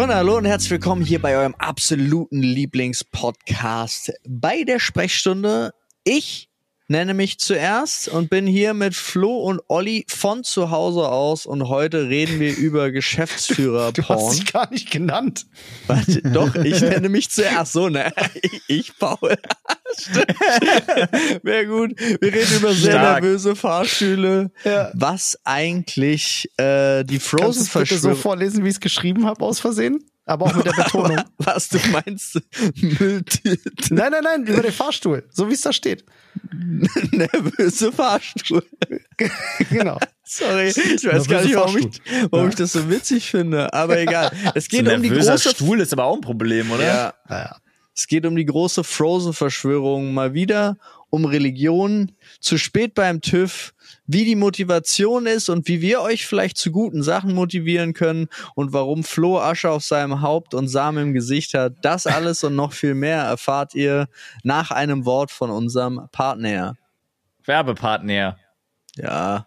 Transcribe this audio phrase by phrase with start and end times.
[0.00, 5.74] Freunde, hallo und herzlich willkommen hier bei eurem absoluten Lieblingspodcast bei der Sprechstunde.
[6.04, 6.48] Ich
[6.88, 11.68] nenne mich zuerst und bin hier mit Flo und Olli von zu Hause aus und
[11.68, 15.44] heute reden wir über Geschäftsführer Du hast dich gar nicht genannt.
[15.86, 18.10] Warte, doch, ich nenne mich zuerst so, ne?
[18.42, 19.36] Ich, ich Paul.
[21.42, 21.98] Wäre gut.
[21.98, 23.22] Wir reden über sehr Stark.
[23.22, 24.50] nervöse Fahrstühle.
[24.64, 24.90] Ja.
[24.94, 30.04] Was eigentlich äh, die es bitte so vorlesen, wie ich es geschrieben habe, aus Versehen?
[30.26, 31.20] Aber auch mit der Betonung.
[31.38, 32.40] Was du meinst,
[32.76, 33.58] Mülltüte.
[33.94, 35.24] nein, nein, nein, über den Fahrstuhl.
[35.32, 36.04] So wie es da steht.
[37.10, 38.62] nervöse Fahrstuhl.
[39.70, 39.98] genau.
[40.22, 42.28] Sorry, ich weiß gar nicht, warum, ich, Fahrstuhl.
[42.30, 42.50] warum Ja.
[42.50, 43.72] ich das so witzig finde.
[43.72, 44.30] Aber egal.
[44.54, 46.84] Es geht so um die große Stuhl ist aber auch ein Problem, oder?
[46.84, 47.56] Ja, Naja.
[47.94, 50.76] Es geht um die große Frozen-Verschwörung mal wieder,
[51.10, 53.74] um Religion, zu spät beim TÜV,
[54.06, 58.72] wie die Motivation ist und wie wir euch vielleicht zu guten Sachen motivieren können und
[58.72, 61.74] warum Flo Asche auf seinem Haupt und Samen im Gesicht hat.
[61.82, 64.08] Das alles und noch viel mehr erfahrt ihr
[64.44, 66.76] nach einem Wort von unserem Partner.
[67.44, 68.36] Werbepartner.
[68.96, 69.46] Ja,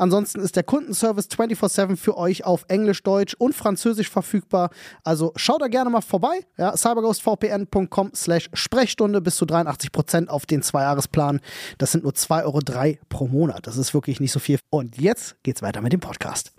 [0.00, 4.70] Ansonsten ist der Kundenservice 24-7 für euch auf Englisch, Deutsch und Französisch verfügbar.
[5.04, 6.46] Also schaut da gerne mal vorbei.
[6.56, 11.40] Ja, cyberghostvpn.com slash Sprechstunde bis zu 83% auf den Zweijahresplan.
[11.76, 13.66] Das sind nur 2,03 Euro pro Monat.
[13.66, 14.58] Das ist wirklich nicht so viel.
[14.70, 16.54] Und jetzt geht's weiter mit dem Podcast.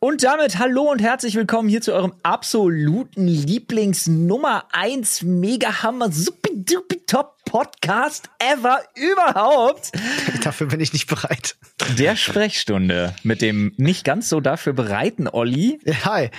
[0.00, 6.10] Und damit hallo und herzlich willkommen hier zu eurem absoluten Lieblings Nummer 1 Mega Hammer
[6.10, 9.92] Supidupi Top Podcast ever überhaupt.
[10.42, 11.56] Dafür bin ich nicht bereit.
[11.98, 16.30] Der Sprechstunde mit dem nicht ganz so dafür bereiten Olli Hi.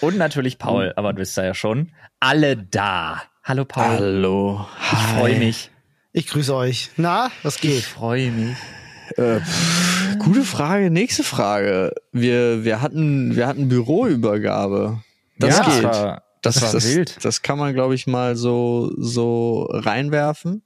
[0.00, 1.92] und natürlich Paul, aber du bist da ja schon.
[2.20, 3.22] Alle da.
[3.44, 3.84] Hallo Paul.
[3.84, 4.66] hallo.
[4.80, 5.70] Ich freue mich.
[6.14, 6.88] Ich grüße euch.
[6.96, 7.82] Na, was Ich geht?
[7.84, 8.56] freue mich.
[9.18, 11.92] Äh, pff, gute Frage, nächste Frage.
[12.12, 15.02] Wir, wir hatten, wir hatten Büroübergabe.
[15.38, 15.84] Das Ja, geht.
[15.84, 17.18] das war- das war das, wild.
[17.22, 20.62] Das kann man, glaube ich, mal so, so reinwerfen.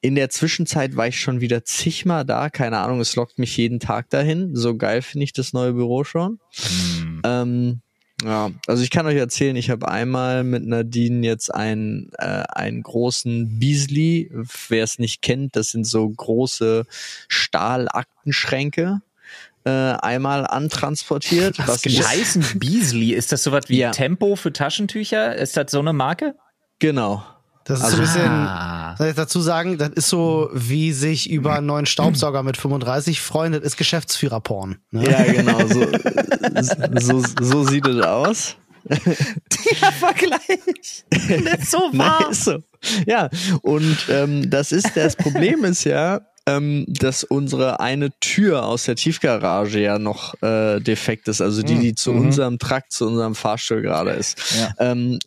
[0.00, 2.50] In der Zwischenzeit war ich schon wieder zigmal da.
[2.50, 4.54] Keine Ahnung, es lockt mich jeden Tag dahin.
[4.54, 6.38] So geil finde ich das neue Büro schon.
[6.52, 7.22] Hm.
[7.24, 7.80] Ähm,
[8.24, 12.82] ja, also ich kann euch erzählen, ich habe einmal mit Nadine jetzt einen, äh, einen
[12.82, 14.30] großen Beasley.
[14.68, 16.84] Wer es nicht kennt, das sind so große
[17.28, 19.02] Stahlaktenschränke.
[19.68, 21.58] Äh, einmal antransportiert.
[21.66, 23.12] Was ist- heißen Beasley.
[23.12, 23.90] Ist das sowas wie Ja.
[23.90, 25.34] Tempo für Taschentücher?
[25.36, 26.34] Ist das so eine Marke?
[26.78, 27.22] Genau.
[27.64, 28.30] Das ist Also- so ein bisschen.
[28.30, 28.94] Ah.
[28.96, 33.20] Soll ich dazu sagen, das ist so, wie sich über einen neuen Staubsauger mit 35
[33.20, 34.78] freundet, ist Geschäftsführerporn.
[34.90, 35.10] Ne?
[35.10, 35.58] Ja, genau.
[35.68, 35.86] So,
[37.00, 38.56] so, so sieht es aus.
[38.88, 41.04] Der Vergleich.
[41.10, 42.58] Das ist so Nein, ist so.
[43.06, 43.28] Ja,
[43.62, 48.96] und ähm, das ist, das Problem ist ja, ähm, dass unsere eine Tür aus der
[48.96, 53.82] Tiefgarage ja noch äh, defekt ist, also die, die zu unserem Trakt, zu unserem Fahrstuhl
[53.82, 54.38] gerade ist.
[54.58, 54.92] Ja.
[54.92, 55.18] Ähm,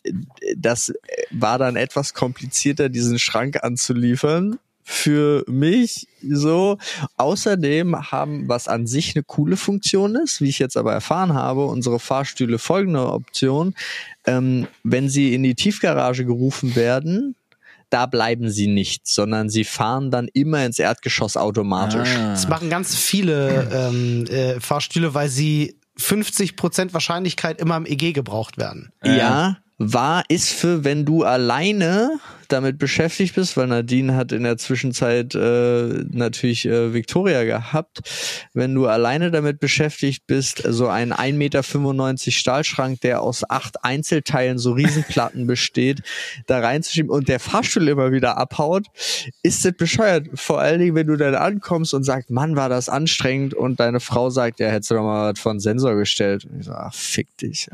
[0.57, 0.91] das
[1.29, 6.79] war dann etwas komplizierter, diesen Schrank anzuliefern für mich so.
[7.17, 11.65] Außerdem haben, was an sich eine coole Funktion ist, wie ich jetzt aber erfahren habe,
[11.65, 13.75] unsere Fahrstühle folgende Option.
[14.25, 17.35] Ähm, wenn sie in die Tiefgarage gerufen werden,
[17.91, 22.09] da bleiben sie nicht, sondern sie fahren dann immer ins Erdgeschoss automatisch.
[22.15, 28.57] Das machen ganz viele ähm, äh, Fahrstühle, weil sie 50% Wahrscheinlichkeit immer im EG gebraucht
[28.57, 28.91] werden.
[29.03, 32.19] Ja, war ist für, wenn du alleine
[32.51, 38.01] damit beschäftigt bist, weil Nadine hat in der Zwischenzeit äh, natürlich äh, Victoria gehabt,
[38.53, 41.63] wenn du alleine damit beschäftigt bist, so einen 1,95 Meter
[42.31, 46.01] Stahlschrank, der aus acht Einzelteilen, so Riesenplatten besteht,
[46.47, 48.87] da reinzuschieben und der Fahrstuhl immer wieder abhaut,
[49.43, 50.27] ist das bescheuert.
[50.35, 53.99] Vor allen Dingen, wenn du dann ankommst und sagst, Mann, war das anstrengend und deine
[53.99, 56.45] Frau sagt, ja, hättest du doch mal was von Sensor gestellt.
[56.45, 57.67] Und ich so, ach, fick dich.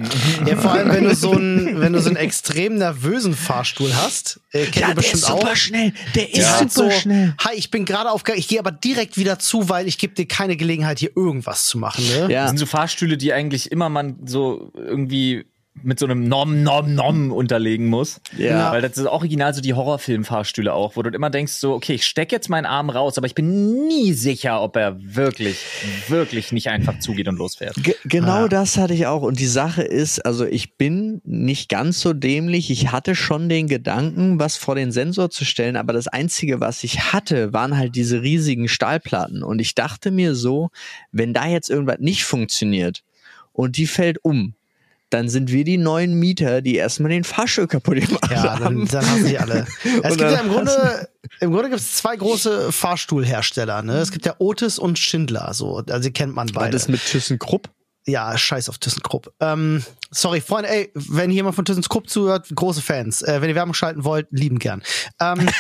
[0.46, 4.40] Ja, vor allem, wenn du so einen, wenn du so einen extrem nervösen Fahrstuhl hast,
[4.52, 5.56] äh, kennt Ja, ihr der bestimmt ist super auch.
[5.56, 5.94] schnell.
[6.16, 6.58] Der ist Ja.
[6.60, 7.34] super so, schnell.
[7.44, 10.28] hi, ich bin gerade auf, ich gehe aber direkt wieder zu, weil ich gebe dir
[10.28, 12.06] keine Gelegenheit, hier irgendwas zu machen.
[12.08, 12.22] Ne?
[12.22, 15.46] Das Ja, sind so Fahrstühle, die eigentlich immer man so irgendwie
[15.84, 18.20] mit so einem Nom, Nom, Nom unterlegen muss.
[18.38, 18.72] Ja.
[18.72, 22.06] Weil das ist original so die Horrorfilm-Fahrstühle auch, wo du immer denkst so, okay, ich
[22.06, 25.60] stecke jetzt meinen Arm raus, aber ich bin nie sicher, ob er wirklich,
[26.08, 27.76] wirklich nicht einfach zugeht und losfährt.
[27.84, 28.48] Ge genau Ja.
[28.48, 29.22] das hatte ich auch.
[29.22, 32.70] Und die Sache ist, also ich bin nicht ganz so dämlich.
[32.72, 36.84] Ich hatte schon den Gedanken, was vor den Sensor zu stellen, aber das Einzige, was
[36.84, 39.44] ich hatte, waren halt diese riesigen Stahlplatten.
[39.44, 40.70] Und ich dachte mir so,
[41.12, 43.04] wenn da jetzt irgendwas nicht funktioniert
[43.54, 44.54] und die fällt um,
[45.10, 48.88] dann sind wir die neuen Mieter, die erstmal den Fahrstuhl kaputt gemacht Ja, dann, haben.
[48.88, 49.66] dann hasse ich alle.
[49.84, 51.10] Es gibt dann ja im Grunde,
[51.40, 53.84] im Grunde gibt es zwei große Fahrstuhlhersteller.
[53.84, 54.00] Ne?
[54.00, 55.54] Es gibt ja Otis und Schindler.
[55.54, 56.74] So, also die kennt man War beide.
[56.74, 57.70] das mit ThyssenKrupp?
[58.06, 59.34] Ja, scheiß auf ThyssenKrupp.
[59.40, 63.22] Ähm, sorry, Freunde, ey, wenn jemand von ThyssenKrupp zuhört, große Fans.
[63.22, 64.82] Äh, wenn ihr Werbung schalten wollt, lieben gern.
[65.22, 65.50] Ähm,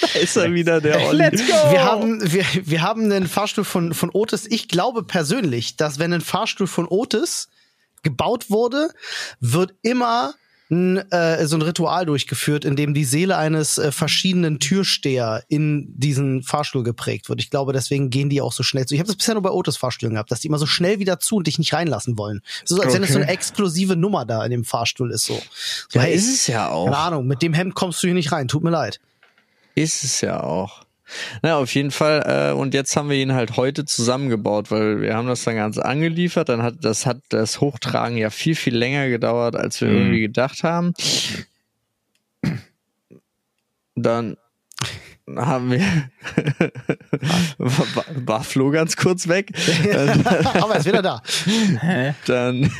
[0.00, 1.18] Da ist er wieder, der Olli.
[1.18, 1.52] Let's go!
[1.70, 4.46] wir haben, wir, wir haben einen Fahrstuhl von, von Otis.
[4.46, 7.48] Ich glaube persönlich, dass wenn ein Fahrstuhl von Otis
[8.02, 8.90] gebaut wurde,
[9.40, 10.34] wird immer
[10.72, 15.92] ein, äh, so ein Ritual durchgeführt, in dem die Seele eines äh, verschiedenen Türsteher in
[15.98, 17.40] diesen Fahrstuhl geprägt wird.
[17.40, 18.94] Ich glaube, deswegen gehen die auch so schnell zu.
[18.94, 21.18] Ich habe das bisher nur bei Otis Fahrstühlen gehabt, dass die immer so schnell wieder
[21.18, 22.40] zu und dich nicht reinlassen wollen.
[22.64, 23.34] So als wenn es so eine Okay.
[23.34, 25.24] exklusive Nummer da in dem Fahrstuhl ist.
[25.24, 25.42] So,
[25.88, 26.84] so Ja, hey, ist es ja auch.
[26.84, 28.46] keine Ahnung, mit dem Hemd kommst du hier nicht rein.
[28.46, 29.00] Tut mir leid.
[29.74, 30.84] Ist es ja auch.
[31.42, 32.50] Na, auf jeden Fall.
[32.50, 35.78] Äh, und jetzt haben wir ihn halt heute zusammengebaut, weil wir haben das dann ganz
[35.78, 36.48] angeliefert.
[36.48, 39.96] Dann hat das hat das Hochtragen ja viel viel länger gedauert, als wir Mhm.
[39.96, 40.94] irgendwie gedacht haben.
[43.96, 44.36] Dann
[45.38, 45.80] haben wir
[47.58, 49.52] war, war Flo ganz kurz weg.
[50.60, 51.22] Aber er ist wieder da.
[52.26, 52.70] dann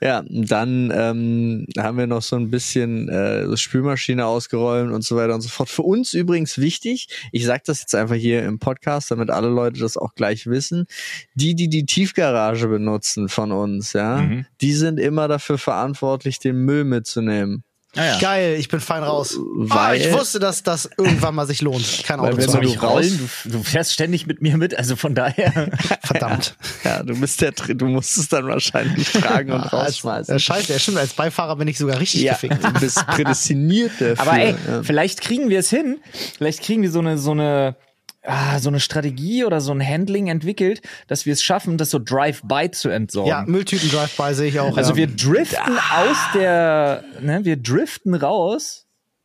[0.00, 5.34] ja, dann ähm, haben wir noch so ein bisschen äh, Spülmaschine ausgeräumt und so weiter
[5.34, 5.68] und so fort.
[5.68, 9.80] Für uns übrigens wichtig, ich sage das jetzt einfach hier im Podcast, damit alle Leute
[9.80, 10.86] das auch gleich wissen,
[11.34, 14.46] die, die die Tiefgarage benutzen von uns, ja, Mhm.
[14.60, 17.62] die sind immer dafür verantwortlich, den Müll mitzunehmen.
[17.96, 18.18] Naja.
[18.20, 19.36] Geil, ich bin fein raus.
[19.70, 22.78] ah, Weil- ich wusste, dass das irgendwann mal sich lohnt, kein Weil Auto wenn du
[22.80, 23.30] rollen?
[23.44, 25.70] Du, du fährst ständig mit mir mit, also von daher.
[26.04, 26.54] Verdammt.
[26.84, 30.36] Ja, du bist der, Tr- du musst es dann wahrscheinlich tragen und rausschmeißen.
[30.36, 32.62] äh, scheiße, ja, stimmt, als Beifahrer bin ich sogar richtig Ja, gefickt.
[32.62, 34.20] du bist prädestiniert dafür.
[34.20, 34.82] Aber ey, ja.
[34.82, 35.98] vielleicht kriegen wir es hin.
[36.36, 37.76] Vielleicht kriegen wir so eine, so eine,
[38.26, 41.98] ah, so eine Strategie oder so ein Handling entwickelt, dass wir es schaffen, das so
[41.98, 43.30] Drive-by zu entsorgen.
[43.30, 44.76] Ja, Mülltüten Drive-by sehe ich auch.
[44.76, 44.96] Also ja.
[44.96, 48.82] wir driften aus der, ne, wir driften raus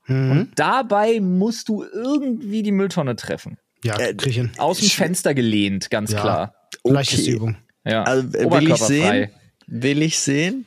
[0.07, 0.31] Mhm.
[0.31, 3.57] und dabei musst du irgendwie die Mülltonne treffen.
[3.83, 4.51] ja, äh, krieg ich hin.
[4.57, 6.21] Aus dem Fenster gelehnt, ganz Ja.
[6.21, 6.55] klar.
[6.83, 7.35] Leichteste okay.
[7.35, 7.57] Übung.
[7.85, 8.03] Ja.
[8.03, 9.29] Also, äh, will ich sehen?
[9.67, 10.65] Will ich sehen?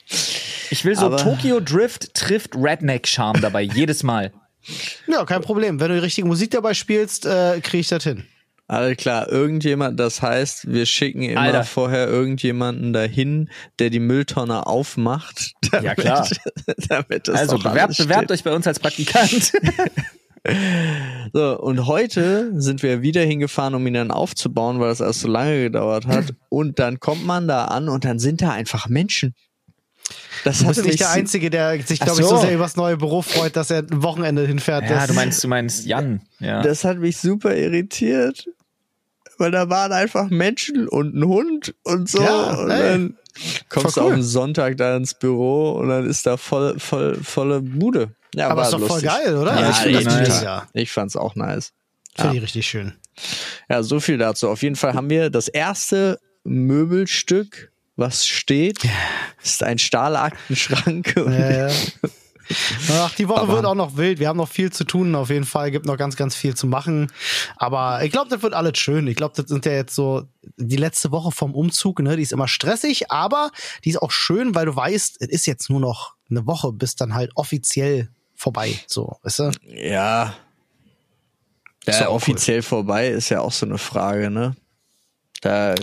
[0.71, 4.33] Ich will so Aber- Tokyo Drift trifft Redneck Charme dabei jedes Mal.
[5.07, 5.81] Ja, kein Problem.
[5.81, 8.25] Wenn du die richtige Musik dabei spielst, äh, kriege ich das hin.
[8.67, 11.65] Alles klar, irgendjemand, das heißt, wir schicken immer Alter.
[11.65, 15.53] vorher irgendjemanden dahin, der die Mülltonne aufmacht.
[15.71, 16.29] Damit, Ja, klar.
[16.89, 19.53] damit das Also bewerbt, alles bewerbt euch bei uns als Praktikant.
[21.33, 25.29] So, und heute sind wir wieder hingefahren, um ihn dann aufzubauen, weil das erst so
[25.29, 26.35] lange gedauert hat.
[26.51, 29.35] Und dann kommt man da an und dann sind da einfach Menschen.
[30.45, 32.43] Das Du bist nicht mich der so- Einzige, der sich, glaube ich, so so.
[32.43, 34.85] sehr übers neue Büro freut, dass er ein Wochenende hinfährt.
[34.85, 36.21] ja, Das- du meinst, du meinst Jan.
[36.41, 36.63] Ja.
[36.63, 38.47] Das hat mich super irritiert,
[39.39, 42.21] weil da waren einfach Menschen und ein Hund und so.
[42.23, 43.17] Ja, und dann
[43.71, 44.07] kommst Voll du cool.
[44.07, 48.11] auf den Sonntag da ins Büro und dann ist da voll, voll, volle Bude.
[48.35, 49.09] Ja, Aber war ist doch voll lustig.
[49.09, 49.59] geil, oder?
[49.59, 50.39] Ja, ich finde echt das nice.
[50.41, 50.69] mega.
[50.75, 51.73] Ich fand's auch nice.
[52.17, 52.35] Finde Ja.
[52.37, 52.93] ich richtig schön.
[53.71, 54.49] Ja, so viel dazu.
[54.51, 58.81] Auf jeden Fall haben wir das erste Möbelstück, was steht,
[59.43, 61.15] ist ein Stahlaktenschrank.
[61.17, 61.75] Ja, ja.
[62.91, 64.19] Ach, die Woche Aber- wird auch noch wild.
[64.19, 65.15] Wir haben noch viel zu tun.
[65.15, 67.11] Auf jeden Fall gibt noch ganz, ganz viel zu machen.
[67.57, 69.07] Aber ich glaube, das wird alles schön.
[69.07, 70.25] Ich glaube, das sind ja jetzt so
[70.59, 72.01] die letzte Woche vom Umzug.
[72.01, 73.51] Ne, die ist immer stressig, aber
[73.85, 76.97] die ist auch schön, weil du weißt, es ist jetzt nur noch eine Woche, bis
[76.97, 78.79] dann halt offiziell vorbei.
[78.89, 79.51] So, weißt du?
[79.67, 80.35] Ja.
[81.87, 84.55] Ja, offiziell vorbei ist ja auch so eine Frage, ne?
[85.45, 85.75] Da,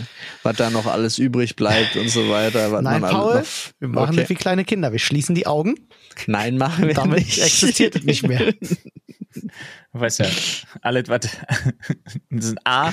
[0.41, 2.71] was da noch alles übrig bleibt und so weiter.
[2.71, 4.21] Was Nein, man Paul, alles wir noch, machen okay.
[4.21, 4.91] das wie kleine Kinder.
[4.91, 5.75] Wir schließen die Augen.
[6.25, 7.37] Nein, machen wir Damit nicht.
[7.43, 8.53] existiert es nicht mehr.
[9.33, 10.25] Du weißt ja,
[10.81, 11.21] alles, was,
[12.29, 12.91] das sind A,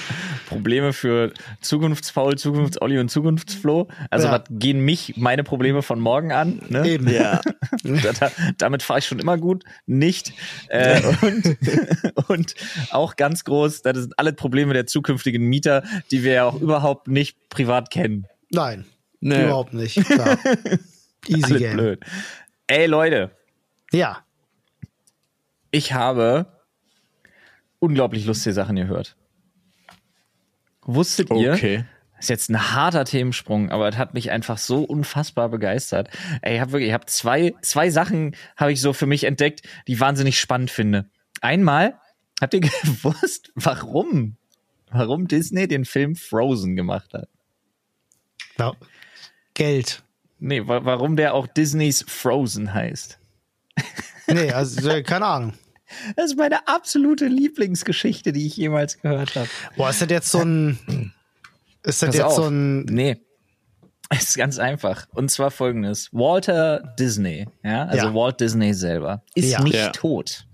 [0.48, 3.88] Probleme für Zukunftsfaul, Zukunftsolli und Zukunftsflo.
[4.10, 4.32] Also, Ja.
[4.32, 6.60] was gehen mich meine Probleme von morgen an?
[6.68, 6.88] Ne?
[6.88, 7.08] Eben.
[7.08, 7.40] Ja.
[7.82, 9.64] Da, da, damit fahre ich schon immer gut.
[9.86, 10.32] Nicht.
[10.68, 11.56] Äh, und,
[12.28, 12.54] und
[12.90, 17.06] auch ganz groß, das sind alle Probleme der zukünftigen Mieter, die wir ja auch überhaupt
[17.08, 18.26] nicht privat kennen.
[18.50, 18.84] Nein,
[19.20, 19.44] Nee.
[19.44, 20.04] überhaupt nicht.
[20.04, 20.38] Klar.
[21.26, 21.76] Easy Alles Game.
[21.76, 22.00] blöd.
[22.66, 23.30] Ey, Leute,
[23.92, 24.18] Ja.
[25.70, 26.46] Ich habe
[27.78, 29.16] unglaublich lustige Sachen gehört.
[30.82, 31.52] Wusstet ihr?
[31.52, 31.84] Okay.
[32.16, 36.08] Das ist jetzt ein harter Themensprung, aber es hat mich einfach so unfassbar begeistert.
[36.42, 39.62] Ey, ich habe wirklich, ich habe zwei, zwei Sachen habe ich so für mich entdeckt,
[39.86, 41.08] die ich wahnsinnig spannend finde.
[41.40, 42.00] Einmal,
[42.40, 44.36] habt ihr gewusst, warum,
[44.90, 47.28] warum Disney den Film Frozen gemacht hat?
[48.58, 48.72] ja.
[49.54, 50.02] Geld.
[50.38, 53.18] Nee, wa warum der auch Disneys Frozen heißt.
[54.32, 55.52] Nee, also keine Ahnung.
[56.16, 59.48] Das ist meine absolute Lieblingsgeschichte, die ich jemals gehört habe.
[59.76, 61.12] Boah, ist das jetzt so ein.
[61.82, 62.34] Ist das Pass jetzt auf.
[62.34, 62.82] so ein.
[62.84, 63.16] Nee.
[64.10, 65.06] Es ist ganz einfach.
[65.14, 66.08] Und zwar folgendes.
[66.12, 68.14] Walter Disney, ja, also Ja.
[68.14, 69.62] Walt Disney selber, ist Ja.
[69.62, 69.90] nicht Ja.
[69.90, 70.46] tot.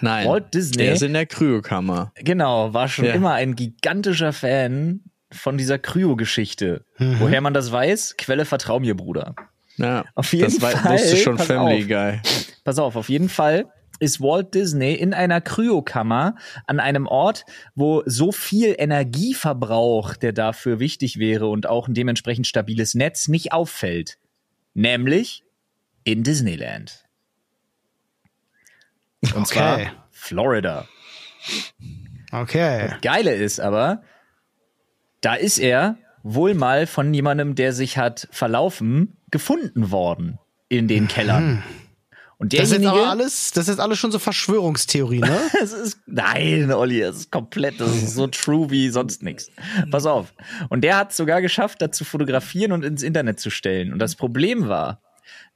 [0.00, 0.26] Nein.
[0.28, 2.12] Walt Disney- Der ist in der Kryokammer.
[2.16, 3.12] Genau, war schon Ja.
[3.14, 6.84] immer ein gigantischer Fan von dieser Kryo-Geschichte.
[6.98, 7.20] Mhm.
[7.20, 8.16] Woher man das weiß?
[8.16, 9.34] Quelle vertrau mir, Bruder.
[9.76, 10.04] Ja.
[10.14, 11.88] Auf jeden das Fall, wusste schon pass Family auf.
[11.88, 12.20] Guy.
[12.64, 13.66] Pass auf, auf jeden Fall
[14.00, 16.34] ist Walt Disney in einer Kryokammer
[16.66, 22.46] an einem Ort, wo so viel Energieverbrauch, der dafür wichtig wäre und auch ein dementsprechend
[22.46, 24.18] stabiles Netz nicht auffällt.
[24.72, 25.44] Nämlich
[26.04, 27.04] in Disneyland.
[29.34, 29.90] Und zwar Okay.
[30.10, 30.86] Florida.
[32.32, 32.94] Okay.
[33.02, 34.02] Geile ist aber,
[35.20, 41.08] da ist er wohl mal von jemandem, der sich hat verlaufen, gefunden worden in den
[41.08, 41.62] Kellern.
[42.40, 45.38] Und Das ist aber alles, das ist alles schon so Verschwörungstheorie, ne?
[45.62, 49.50] es ist, nein, Olli, es ist komplett, das ist so true wie sonst nichts.
[49.90, 50.32] Pass auf.
[50.70, 53.92] Und der hat sogar geschafft, das zu fotografieren und ins Internet zu stellen.
[53.92, 55.02] Und das Problem war,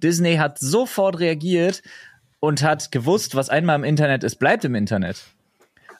[0.02, 1.82] Disney hat sofort reagiert
[2.38, 5.22] und hat gewusst, was einmal im Internet ist, bleibt im Internet.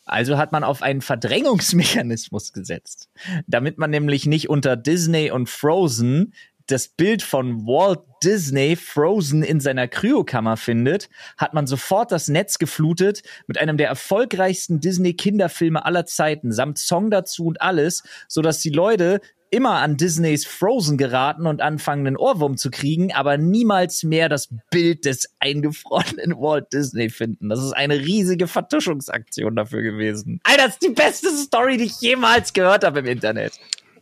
[0.04, 3.08] Also hat man auf einen Verdrängungsmechanismus gesetzt,
[3.46, 6.34] damit man nämlich nicht unter Disney und Frozen
[6.66, 12.58] das Bild von Walt Disney Frozen in seiner Kryokammer findet, hat man sofort das Netz
[12.58, 18.70] geflutet mit einem der erfolgreichsten Disney-Kinderfilme aller Zeiten, samt Song dazu und alles, sodass die
[18.70, 24.28] Leute immer an Disneys Frozen geraten und anfangen, einen Ohrwurm zu kriegen, aber niemals mehr
[24.28, 27.50] das Bild des eingefrorenen Walt Disney finden.
[27.50, 30.40] Das ist eine riesige Vertuschungsaktion dafür gewesen.
[30.42, 33.52] Alter, das ist die beste Story, die ich jemals gehört habe im Internet.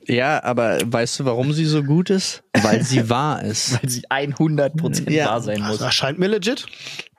[0.07, 2.43] Ja, aber weißt du, warum sie so gut ist?
[2.63, 3.81] Weil sie wahr ist.
[3.83, 5.27] Weil sie 100% Ja.
[5.27, 5.69] wahr sein muss.
[5.73, 6.67] Also, das scheint mir legit.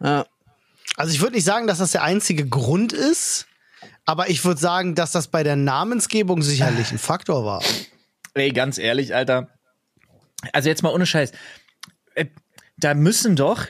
[0.01, 0.25] Ja.
[0.97, 3.47] Also ich würde nicht sagen, dass das der einzige Grund ist,
[4.05, 7.63] aber ich würde sagen, dass das bei der Namensgebung sicherlich ein Faktor war.
[8.35, 9.47] Ey, ganz ehrlich, Alter.
[10.51, 11.31] Also jetzt mal ohne Scheiß.
[12.15, 12.25] Äh,
[12.77, 13.65] Da müssen doch.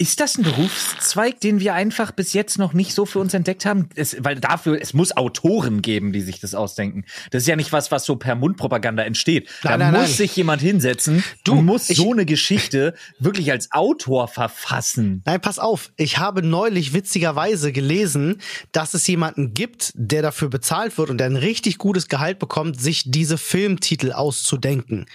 [0.00, 3.66] Ist das ein Berufszweig, den wir einfach bis jetzt noch nicht so für uns entdeckt
[3.66, 3.88] haben?
[3.96, 7.04] Es, weil dafür, es muss Autoren geben, die sich das ausdenken.
[7.32, 9.48] Das ist ja nicht was, was so per Mundpropaganda entsteht.
[9.64, 10.16] da Nein, nein, muss nein.
[10.18, 15.22] sich jemand hinsetzen Du, und muss ich- so eine Geschichte wirklich als Autor verfassen.
[15.26, 15.90] Nein, pass auf.
[15.96, 18.40] Ich habe neulich witzigerweise gelesen,
[18.70, 22.80] dass es jemanden gibt, der dafür bezahlt wird und der ein richtig gutes Gehalt bekommt,
[22.80, 25.06] sich diese Filmtitel auszudenken.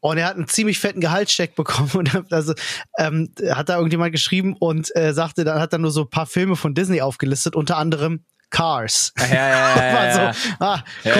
[0.00, 2.54] Und er hat einen ziemlich fetten Gehaltscheck bekommen und hat- also
[2.98, 6.26] ähm, hat da irgendjemand geschrieben und äh, sagte, dann hat er nur so ein paar
[6.26, 9.12] Filme von Disney aufgelistet, unter anderem Cars.
[9.18, 10.32] Ja, ja, ja, ja, War ja.
[10.32, 11.14] so, ah, Ja,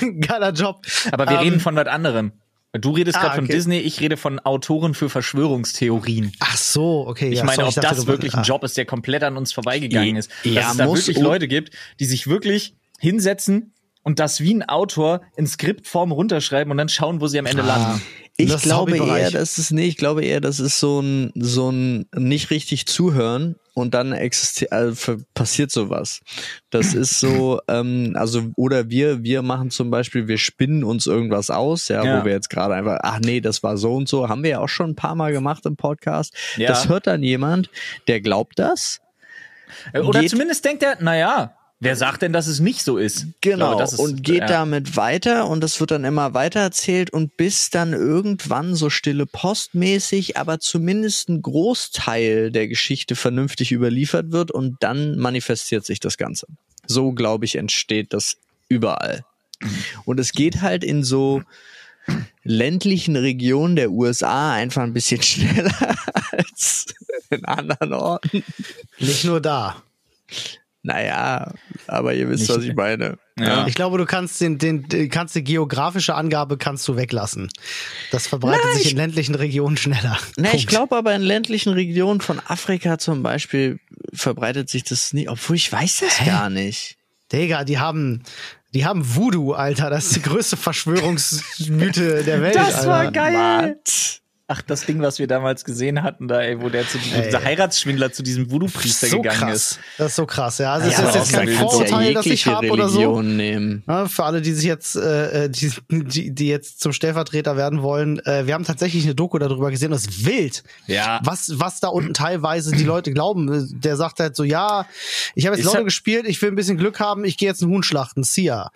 [0.00, 0.84] cool, geiler Job.
[1.12, 2.32] Aber wir Ähm, reden von was anderem.
[2.72, 3.52] Du redest Ah, gerade von okay.
[3.54, 6.32] Disney, ich rede von Autoren für Verschwörungstheorien.
[6.40, 7.28] Ach so, okay.
[7.28, 8.42] Ich ja, meine, sorry, ob dachte, das wirklich ein ah.
[8.42, 10.28] Job ist, der komplett an uns vorbeigegangen ist.
[10.42, 13.72] Ja, dass es da wirklich Leute gibt, die sich wirklich hinsetzen
[14.02, 17.62] und das wie ein Autor in Skriptform runterschreiben und dann schauen, wo sie am Ende
[17.62, 17.66] Ah.
[17.66, 18.02] landen.
[18.36, 21.70] Ich Das glaube eher, das ist nee, ich glaube eher, das ist so ein so
[21.70, 26.20] ein nicht richtig zuhören und dann existiert also passiert sowas.
[26.70, 31.48] Das ist so, ähm, also oder wir wir machen zum Beispiel, wir spinnen uns irgendwas
[31.50, 32.20] aus, ja, Ja.
[32.20, 34.58] wo wir jetzt gerade einfach, ach nee, das war so und so, haben wir ja
[34.58, 36.34] auch schon ein paar Mal gemacht im Podcast.
[36.56, 36.66] Ja.
[36.68, 37.70] Das hört dann jemand,
[38.08, 39.00] der glaubt das.
[39.92, 43.26] Oder zumindest denkt er, naja, wer sagt denn, dass es nicht so ist?
[43.40, 44.46] Genau, glaube, das ist, und geht ja.
[44.46, 49.26] damit weiter und das wird dann immer weiter erzählt und bis dann irgendwann so stille
[49.26, 56.16] postmäßig, aber zumindest ein Großteil der Geschichte vernünftig überliefert wird und dann manifestiert sich das
[56.16, 56.46] Ganze.
[56.86, 58.36] So, glaube ich, entsteht das
[58.68, 59.24] überall.
[60.04, 61.42] Und es geht halt in so
[62.42, 65.96] ländlichen Regionen der USA einfach ein bisschen schneller
[66.32, 66.86] als
[67.30, 68.44] in anderen Orten.
[68.98, 69.82] Nicht nur da.
[70.86, 71.50] Naja,
[71.86, 73.16] aber ihr wisst, was ich meine.
[73.38, 73.66] Ja.
[73.66, 77.48] Ich glaube, du kannst den, den, den kannst die geografische Angabe kannst du weglassen.
[78.10, 80.18] Das verbreitet Na, sich ich- in ländlichen Regionen schneller.
[80.36, 83.80] Na, ich glaube aber in ländlichen Regionen von Afrika zum Beispiel
[84.12, 86.96] verbreitet sich das nicht, obwohl ich weiß das gar nicht.
[87.32, 88.22] Digga, die haben,
[88.74, 89.88] die haben Voodoo, Alter.
[89.88, 92.56] Das ist die größte Verschwörungsmythe der Welt.
[92.56, 93.12] Das war Alter.
[93.12, 93.76] geil.
[93.86, 94.20] Was?
[94.46, 97.42] Ach, das Ding, was wir damals gesehen hatten, da, ey, wo der zu diesem, dieser
[97.42, 99.54] Heiratsschwindler zu diesem Voodoo-Priester so gegangen krass.
[99.72, 99.78] ist.
[99.96, 100.74] Das ist so krass, ja.
[100.74, 103.22] Also Ja, ist jetzt kein Vorurteil, das ich habe oder so.
[103.22, 108.18] Ja, für alle, die sich jetzt, äh, die, die, die jetzt zum Stellvertreter werden wollen,
[108.26, 110.62] äh, wir haben tatsächlich eine Doku darüber gesehen, das ist wild.
[110.86, 111.20] Ja.
[111.24, 113.80] Was, was da unten teilweise die Leute glauben.
[113.80, 114.84] Der sagt halt so, ja,
[115.34, 117.72] ich habe jetzt halt- gespielt, ich will ein bisschen Glück haben, ich gehe jetzt einen
[117.72, 118.24] Huhn schlachten.
[118.24, 118.70] Sia.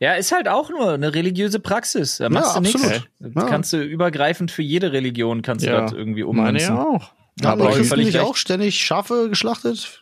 [0.00, 2.16] Ja, ist halt auch nur eine religiöse Praxis.
[2.16, 2.82] Da machst Ja, du nichts.
[3.20, 3.42] Das Ja.
[3.48, 6.74] Kannst du übergreifend für jede Religion kannst du das irgendwie meine ummünzen.
[6.76, 7.12] ja auch.
[7.44, 10.00] Aber die ich auch ständig Schafe geschlachtet?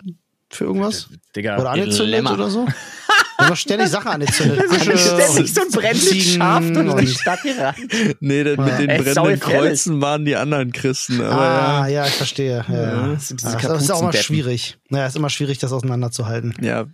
[0.51, 1.09] Für irgendwas?
[1.37, 2.67] Digga, Oder angezündet oder so?
[3.39, 4.61] Haben doch ständig Sachen angezündet.
[4.69, 7.79] Fische ständig so ein brennendes Schaf durch die und- Stadt gerannt.
[8.21, 9.41] Nee, das mit den Ey, brennenden.
[9.41, 11.21] Kreuzen waren die anderen Christen.
[11.23, 12.03] Aber Ah, ja.
[12.03, 12.65] ja, ich verstehe.
[12.69, 13.07] Ja, ja.
[13.15, 14.23] Das diese Ah, das ist auch immer Kapuzenbetten.
[14.25, 14.79] schwierig.
[14.89, 16.55] Naja, ist immer schwierig, das auseinanderzuhalten.
[16.61, 16.87] ja,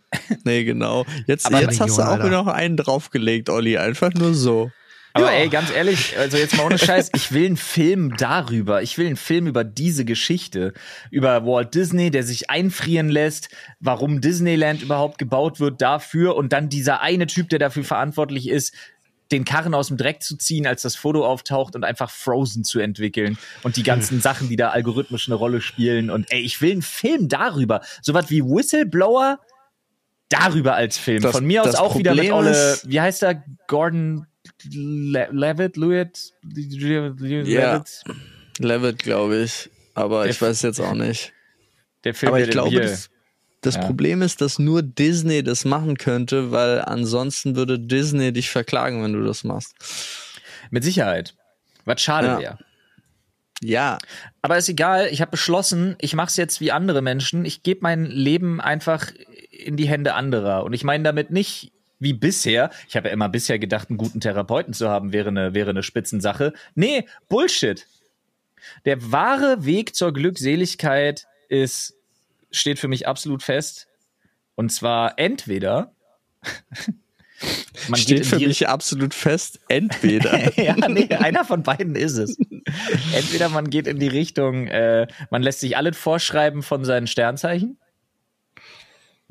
[0.44, 1.06] nee, genau.
[1.26, 2.24] Jetzt, Aber jetzt hast du auch Alter.
[2.26, 3.78] wieder noch einen draufgelegt, Olli.
[3.78, 4.70] Einfach nur so.
[5.16, 5.38] Aber Ja.
[5.38, 8.82] ey, ganz ehrlich, also jetzt mal ohne Scheiß, ich will einen Film darüber.
[8.82, 10.72] Ich will einen Film über diese Geschichte.
[11.10, 16.68] Über Walt Disney, der sich einfrieren lässt, warum Disneyland überhaupt gebaut wird dafür und dann
[16.68, 18.74] dieser eine Typ, der dafür verantwortlich ist,
[19.30, 22.80] den Karren aus dem Dreck zu ziehen, als das Foto auftaucht und einfach Frozen zu
[22.80, 26.10] entwickeln und die ganzen Sachen, die da algorithmisch eine Rolle spielen.
[26.10, 27.80] Und ey, ich will einen Film darüber.
[28.02, 29.38] Sowas wie Whistleblower
[30.28, 31.22] darüber als Film.
[31.22, 33.42] Das- Von mir aus auch wieder mit Problem Olle, wie heißt er?
[33.68, 34.26] Gordon
[34.72, 38.04] Le Levitt, Lewitt, Levitt,
[38.58, 39.70] Levitt, glaube ich.
[39.94, 41.32] Aber Der ich weiß jetzt auch nicht.
[42.04, 43.10] der Film, Aber ich glaube, das,
[43.60, 43.82] das Ja.
[43.82, 49.12] Problem ist, dass nur Disney das machen könnte, weil ansonsten würde Disney dich verklagen, wenn
[49.12, 49.74] du das machst.
[50.70, 51.34] mit Sicherheit.
[51.84, 52.38] Was schade Ja.
[52.40, 52.58] wäre.
[53.62, 53.98] Ja,
[54.42, 57.44] Aber ist egal, ich habe beschlossen, ich mache es jetzt wie andere Menschen.
[57.44, 59.12] Ich gebe mein Leben einfach
[59.50, 60.64] in die Hände anderer.
[60.64, 61.70] Und ich meine damit nicht
[62.04, 62.70] wie bisher.
[62.88, 65.82] Ich habe ja immer bisher gedacht, einen guten Therapeuten zu haben, wäre eine, wäre eine
[65.82, 66.52] Spitzensache.
[66.74, 67.86] Nee, Bullshit.
[68.84, 71.94] Der wahre Weg zur Glückseligkeit ist,
[72.50, 73.88] steht für mich absolut fest.
[74.54, 75.92] Und zwar entweder
[77.88, 80.56] man steht für mich absolut fest, entweder.
[80.62, 82.38] ja, nee, einer von beiden ist es.
[83.12, 87.78] Entweder man geht in die Richtung, äh, man lässt sich alles vorschreiben von seinen Sternzeichen.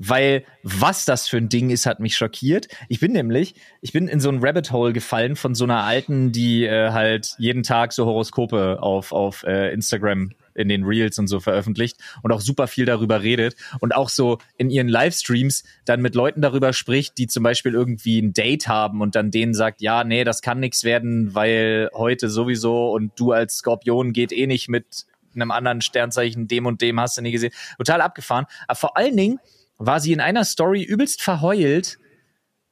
[0.06, 2.68] Weil was das für ein Ding ist, hat mich schockiert.
[2.90, 6.32] Ich bin nämlich, ich bin in so ein Rabbit Hole gefallen von so einer alten,
[6.32, 11.28] die äh, halt jeden Tag so Horoskope auf, auf äh, Instagram in den Reels und
[11.28, 16.02] so veröffentlicht und auch super viel darüber redet und auch so in ihren Livestreams dann
[16.02, 19.82] mit Leuten darüber spricht, die zum Beispiel irgendwie ein Date haben und dann denen sagt,
[19.82, 24.48] ja, nee, das kann nichts werden, weil heute sowieso und du als Skorpion geht eh
[24.48, 27.54] nicht mit einem anderen Sternzeichen, dem und dem hast du nie gesehen.
[27.78, 28.46] Total abgefahren.
[28.68, 29.40] Aber vor allen Dingen
[29.78, 31.98] war sie in einer Story übelst verheult,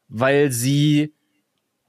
[0.07, 1.13] weil sie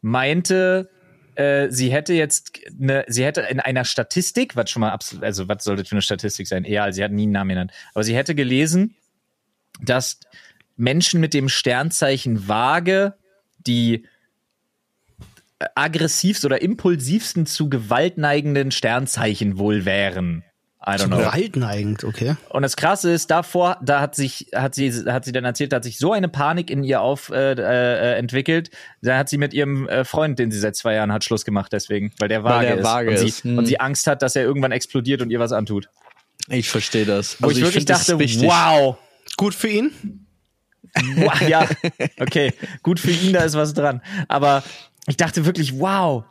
[0.01, 0.91] meinte,
[1.35, 5.49] äh, sie hätte jetzt eine, sie hätte in einer Statistik, was schon mal absolut, also
[5.49, 6.65] was soll das für eine Statistik sein?
[6.65, 7.73] Egal, sie hat nie einen Namen genannt.
[7.95, 8.97] Aber sie hätte gelesen,
[9.81, 10.21] dass
[10.77, 13.15] Menschen mit dem Sternzeichen Waage,
[13.59, 14.07] die
[15.59, 20.45] äh, aggressivst oder impulsivsten zu gewaltneigenden Sternzeichen wohl wären.
[20.85, 21.19] I don't know.
[21.19, 22.37] Gewaltneigend, okay.
[22.49, 25.77] Und das Krasse ist, davor, da hat sich, hat sie, hat sie dann erzählt, da
[25.77, 28.71] hat sich so eine Panik in ihr auf äh, äh, entwickelt.
[29.01, 31.73] Da hat sie mit ihrem äh, Freund, den sie seit zwei Jahren hat, Schluss gemacht,
[31.73, 32.85] deswegen, weil der Weil vage der ist.
[32.85, 33.59] vage und, sie, ist, hm.
[33.59, 35.89] und sie Angst hat, dass er irgendwann explodiert und ihr was antut.
[36.49, 37.41] Ich verstehe das.
[37.41, 38.97] Wo ich wirklich dachte, wow,
[39.37, 40.27] Gut für ihn?
[41.17, 41.67] wow, ja,
[42.21, 44.03] okay, gut für ihn, da ist was dran.
[44.29, 44.63] Aber
[45.07, 46.25] ich dachte wirklich, wow,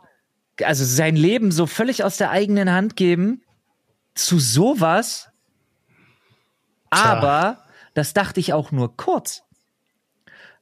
[0.62, 3.42] also sein Leben so völlig aus der eigenen Hand geben
[4.14, 5.28] zu sowas.
[6.90, 9.42] Aber das dachte ich auch nur kurz.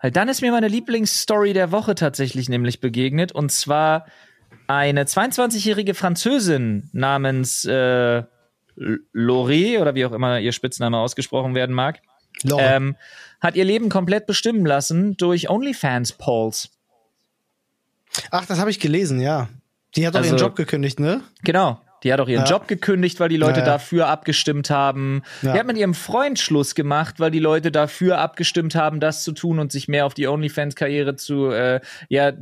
[0.01, 3.33] Weil dann ist mir meine Lieblingsstory der Woche tatsächlich nämlich begegnet.
[3.33, 4.07] Und zwar
[4.67, 8.23] eine 22-jährige Französin namens äh,
[8.77, 12.01] Loré oder wie auch immer ihr Spitzname ausgesprochen werden mag,
[12.57, 12.97] ähm,
[13.41, 16.71] hat ihr Leben komplett bestimmen lassen durch OnlyFans-Polls.
[18.31, 19.49] Ach, das habe ich gelesen, ja.
[19.97, 21.23] Die hat doch also- ihren Job gekündigt, ne?
[21.43, 21.81] Genau.
[22.03, 22.51] Die hat auch ihren Ja.
[22.51, 23.73] Job gekündigt, weil die Leute Ja, ja.
[23.73, 25.23] dafür abgestimmt haben.
[25.43, 29.33] Die hat mit ihrem Freund Schluss gemacht, weil die Leute dafür abgestimmt haben, das zu
[29.33, 32.33] tun und sich mehr auf die OnlyFans-Karriere zu, äh, ja,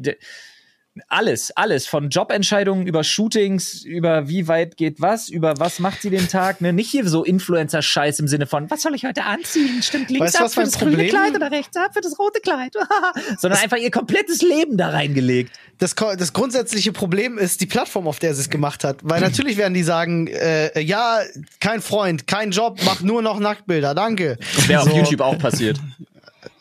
[1.09, 1.87] alles, alles.
[1.87, 6.61] Von Jobentscheidungen über Shootings, über wie weit geht was, über was macht sie den Tag,
[6.61, 6.73] ne?
[6.73, 9.83] Nicht hier so Influencer-Scheiß im Sinne von, was soll ich heute anziehen?
[9.83, 12.41] Stimmt links Weißt ab für das grüne Problem- Kleid oder rechts ab für das rote
[12.41, 12.75] Kleid?
[13.39, 15.53] Sondern einfach ihr komplettes Leben da reingelegt.
[15.79, 18.99] Das, das grundsätzliche Problem ist die Plattform, auf der sie es gemacht hat.
[19.03, 21.21] Weil natürlich werden die sagen, äh, ja,
[21.61, 24.37] kein Freund, kein Job, mach nur noch Nacktbilder, danke.
[24.67, 25.79] Wäre So, auf YouTube auch passiert.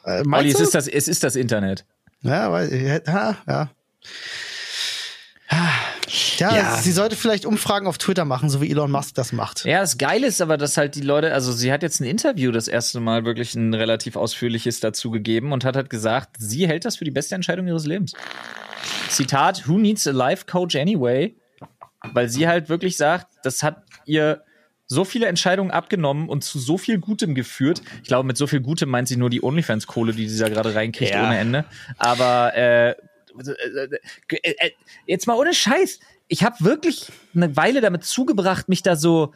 [0.04, 1.86] Äh, Olli, es ist, das, es ist das Internet.
[2.22, 2.74] Ja, weil,
[3.06, 3.70] ja, ja.
[6.38, 6.76] Ja, Ja.
[6.78, 9.66] sie sollte vielleicht Umfragen auf Twitter machen, so wie Elon Musk das macht.
[9.66, 12.52] Ja, das Geile ist aber, dass halt die Leute, also sie hat jetzt ein Interview
[12.52, 16.86] das erste Mal wirklich ein relativ ausführliches dazu gegeben und hat halt gesagt, sie hält
[16.86, 18.14] das für die beste Entscheidung ihres Lebens.
[19.10, 21.36] Zitat, who needs a life coach anyway?
[22.14, 24.44] Weil sie halt wirklich sagt, das hat ihr
[24.86, 27.82] so viele Entscheidungen abgenommen und zu so viel Gutem geführt.
[28.04, 30.76] Ich glaube, mit so viel Gutem meint sie nur die OnlyFans-Kohle, die sie da gerade
[30.76, 31.26] reinkriegt Ja.
[31.26, 31.66] ohne Ende.
[31.98, 32.96] Aber äh,
[35.06, 36.00] jetzt mal ohne Scheiß.
[36.28, 39.34] Ich habe wirklich eine Weile damit zugebracht, mich da so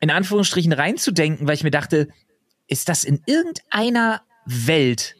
[0.00, 2.08] in Anführungsstrichen reinzudenken, weil ich mir dachte,
[2.66, 5.16] ist das in irgendeiner Welt,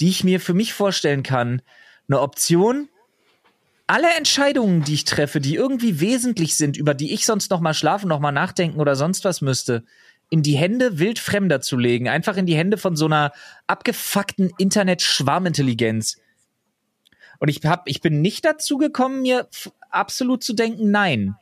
[0.00, 1.62] die ich mir für mich vorstellen kann,
[2.08, 2.88] eine Option?
[3.86, 7.74] Alle Entscheidungen, die ich treffe, die irgendwie wesentlich sind, über die ich sonst noch mal
[7.74, 9.84] schlafen, noch mal nachdenken oder sonst was müsste,
[10.28, 13.32] in die Hände wildfremder zu legen, einfach in die Hände von so einer
[13.66, 16.16] abgefuckten Internet-Schwarmintelligenz.
[17.38, 19.46] Und ich hab, ich bin nicht dazu gekommen, mir
[19.90, 21.36] absolut zu denken, nein.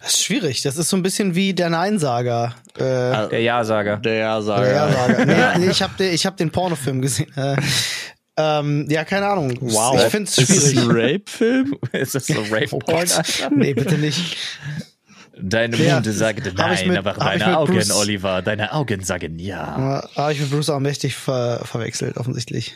[0.00, 0.62] Das ist schwierig.
[0.62, 2.54] Das ist so ein bisschen wie der Neinsager.
[2.76, 2.80] Äh,
[3.28, 3.96] Der Ja-Sager.
[3.98, 4.62] Der Ja-Sager.
[4.64, 5.26] der Ja-Sager.
[5.26, 7.32] Nee, nee, ich habe ich hab den Pornofilm gesehen.
[7.36, 7.56] Äh,
[8.36, 9.56] ähm, ja, keine Ahnung.
[9.60, 9.96] Wow.
[9.96, 11.12] Ich finde es Ist das ein schwierig.
[11.20, 11.76] Rape-Film?
[11.92, 12.82] Ist das so Rape-Porn?
[12.96, 13.22] Alter?
[13.54, 14.36] nee, bitte nicht.
[15.36, 20.04] Deine Ja, Munde ich nein, mit- aber deine Augen, Bruce- Oliver, deine Augen sagen ja.
[20.14, 22.74] Aber ich mit Bruce auch mächtig ver verwechselt, offensichtlich.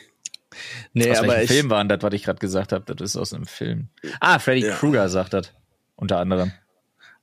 [0.92, 2.94] Nee, Aus aber welchem ich, Film war denn das, was ich gerade gesagt habe?
[2.94, 3.88] Das ist aus einem Film.
[4.20, 4.74] Ah, Freddy Ja.
[4.76, 5.52] Krueger sagt das.
[5.96, 6.52] Unter anderem.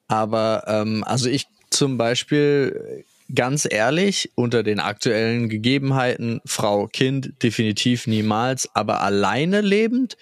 [0.08, 8.06] Aber ähm, also ich zum Beispiel ganz ehrlich unter den aktuellen Gegebenheiten Frau Kind definitiv
[8.06, 10.16] niemals, aber alleine lebend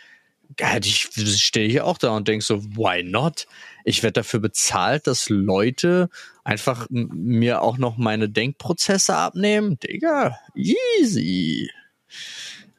[0.59, 1.09] hätte ich
[1.41, 3.47] stehe ich auch da und denk so why not?
[3.85, 6.09] Ich werde dafür bezahlt, dass Leute
[6.43, 9.79] einfach mir auch noch meine Denkprozesse abnehmen.
[9.79, 11.69] Digga, easy.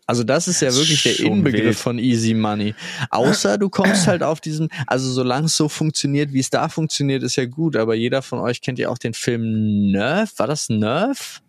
[0.07, 1.77] Also das ist ja wirklich der schon Inbegriff wild.
[1.77, 2.75] von Easy Money.
[3.11, 7.23] Außer du kommst halt auf diesen, also solange es so funktioniert, wie es da funktioniert,
[7.23, 10.33] ist ja gut, aber jeder von euch kennt ja auch den Film Nerf.
[10.39, 11.41] War das Nerf?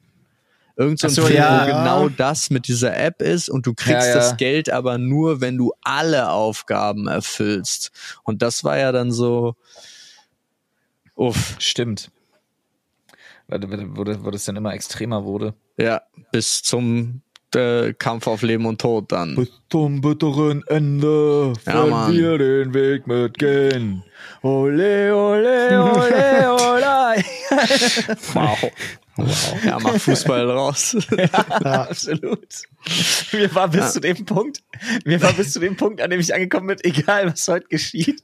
[0.77, 1.61] Irgend so ein so, Film, ja.
[1.61, 4.15] wo genau das mit dieser App ist und du kriegst Ja, ja.
[4.15, 7.91] das Geld aber nur, wenn du alle Aufgaben erfüllst.
[8.23, 9.55] Und das war ja dann so,
[11.15, 12.09] uff, Stimmt.
[13.47, 15.53] Wo das dann immer extremer wurde.
[15.77, 17.21] ja, bis zum
[17.55, 19.47] äh, Kampf auf Leben und Tod dann.
[19.69, 22.13] zum bitteren Ende Ja, Mann.
[22.13, 24.03] wir den Weg mitgehen.
[24.41, 27.23] Ole, ole, ole, ole.
[28.33, 28.57] Wow.
[29.65, 30.97] Ja, mach Fußball raus.
[31.63, 32.47] Absolut.
[33.31, 34.59] Mir war bis zu dem Punkt,
[35.05, 38.21] mir war bis zu dem Punkt, an dem ich angekommen bin, egal was heute geschieht,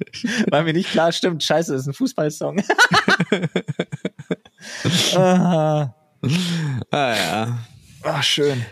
[0.50, 2.58] war mir nicht klar, stimmt, scheiße, das ist ein Fußballsong.
[5.15, 5.94] ah,
[6.91, 7.58] ah, ja.
[8.04, 8.65] ah, schön.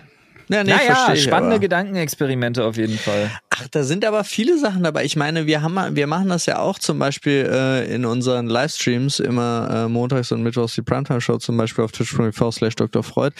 [0.49, 1.61] Ja, nee, Naja, versteh ich spannende aber.
[1.61, 3.31] Gedankenexperimente auf jeden Fall.
[3.51, 5.05] Ach, da sind aber viele Sachen dabei.
[5.05, 9.19] Ich meine, wir haben, wir machen das ja auch zum Beispiel äh, in unseren Livestreams
[9.19, 13.03] immer äh, montags und mittwochs die Primetime Show zum Beispiel auf twitch.tv slash Dr.
[13.03, 13.35] Freud,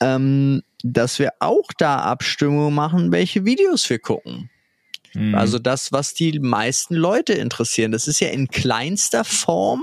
[0.00, 4.48] ähm, dass wir auch da Abstimmungen machen, welche Videos wir gucken.
[5.12, 5.34] Mhm.
[5.34, 7.92] Also das, was die meisten Leute interessieren.
[7.92, 9.82] Das ist ja in kleinster Form,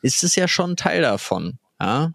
[0.00, 1.58] ist es ja schon Teil davon.
[1.78, 2.12] Ja?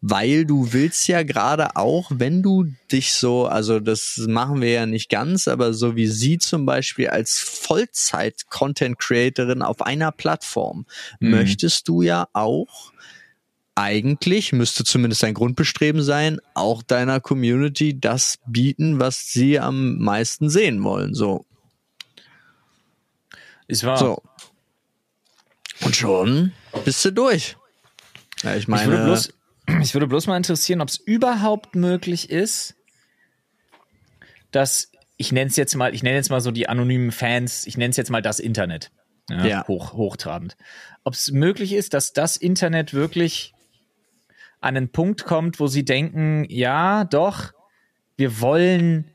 [0.00, 4.86] Weil du willst ja gerade auch, wenn du dich so, also das machen wir ja
[4.86, 10.86] nicht ganz, aber so wie sie zum Beispiel als Vollzeit-Content-Creatorin auf einer Plattform,
[11.20, 11.30] Mhm.
[11.30, 12.92] möchtest du ja auch
[13.74, 20.50] eigentlich, müsste zumindest dein Grundbestreben sein, auch deiner Community das bieten, was sie am meisten
[20.50, 21.14] sehen wollen.
[21.14, 21.46] So.
[23.68, 23.98] Ist wahr.
[23.98, 24.22] So.
[25.82, 26.52] Und schon
[26.84, 27.56] bist du durch.
[28.42, 29.32] Ja, ich Mich würde, meine, bloß,
[29.68, 32.74] mich würde bloß mal interessieren, ob es überhaupt möglich ist,
[34.50, 37.76] dass ich nenne es jetzt mal, ich nenne jetzt mal so die anonymen Fans, ich
[37.76, 38.90] nenne es jetzt mal das Internet.
[39.28, 39.68] Ja, Ja.
[39.68, 40.56] Hoch, hochtrabend.
[41.04, 43.52] Ob es möglich ist, dass das Internet wirklich
[44.60, 47.52] an einen Punkt kommt, wo sie denken, ja, doch,
[48.16, 49.10] wir wollen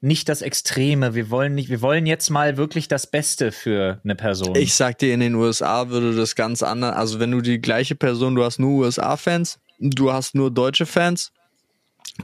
[0.00, 1.14] nicht das Extreme.
[1.14, 4.54] Wir wollen nicht, wir wollen jetzt mal wirklich das Beste für eine Person.
[4.56, 7.94] Ich sag dir, in den USA würde das ganz anders, also wenn du die gleiche
[7.94, 11.32] Person, du hast nur USA-Fans, du hast nur deutsche Fans,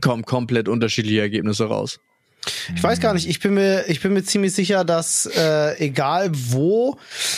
[0.01, 1.99] kommen komplett unterschiedliche Ergebnisse raus.
[2.75, 6.31] Ich weiß gar nicht, ich bin mir, ich bin mir ziemlich sicher, dass äh, egal
[6.33, 6.97] wo,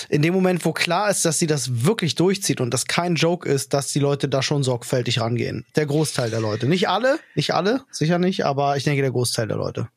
[0.08, 3.46] in dem Moment, wo klar ist, dass sie das wirklich durchzieht und das kein Joke
[3.46, 5.66] ist, dass die Leute da schon sorgfältig rangehen.
[5.76, 6.66] Der Großteil der Leute.
[6.66, 9.88] Nicht alle, nicht alle, sicher nicht, aber ich denke der Großteil der Leute.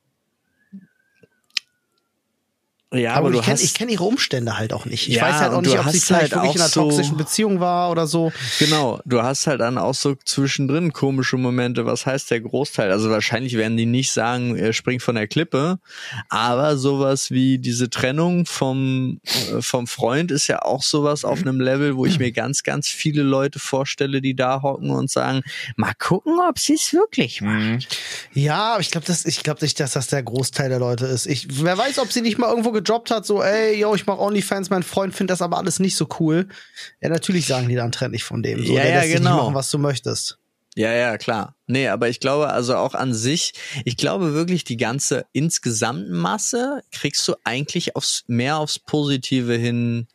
[2.93, 5.09] Ja, aber, aber ich kenne kenn ihre Umstände halt auch nicht.
[5.09, 6.83] Ich Ja, weiß halt auch nicht, ob sie hast vielleicht halt wirklich in einer so-
[6.89, 8.31] toxischen Beziehung war oder so.
[8.59, 11.85] Genau, du hast halt dann auch so zwischendrin komische Momente.
[11.85, 12.89] Was heißt der Großteil?
[12.91, 15.79] Also wahrscheinlich werden die nicht sagen, er springt von der Klippe,
[16.29, 21.59] aber sowas wie diese Trennung vom, äh, vom Freund ist ja auch sowas auf einem
[21.59, 25.41] Level, wo ich mir ganz, ganz viele Leute vorstelle, die da hocken und sagen,
[25.75, 27.57] mal gucken, ob sie es wirklich machen.
[27.73, 27.79] Mhm.
[28.33, 31.25] Ja, aber ich glaube, das, ich glaube nicht, dass das der Großteil der Leute ist.
[31.25, 34.17] Ich, wer weiß, ob sie nicht mal irgendwo gedroppt hat, so, ey, yo, ich mach
[34.17, 36.47] OnlyFans, mein Freund findet das aber alles nicht so cool.
[37.01, 38.65] Ja, natürlich sagen die dann trenn dich von dem.
[38.65, 39.31] So, Ja, der ja, lässt dich genau.
[39.35, 40.37] nicht machen, was du möchtest.
[40.75, 41.55] Ja, ja, klar.
[41.65, 46.83] Nee, aber ich glaube also auch an sich, ich glaube wirklich die ganze insgesamt Masse
[46.91, 50.07] kriegst du eigentlich aufs, mehr aufs Positive hin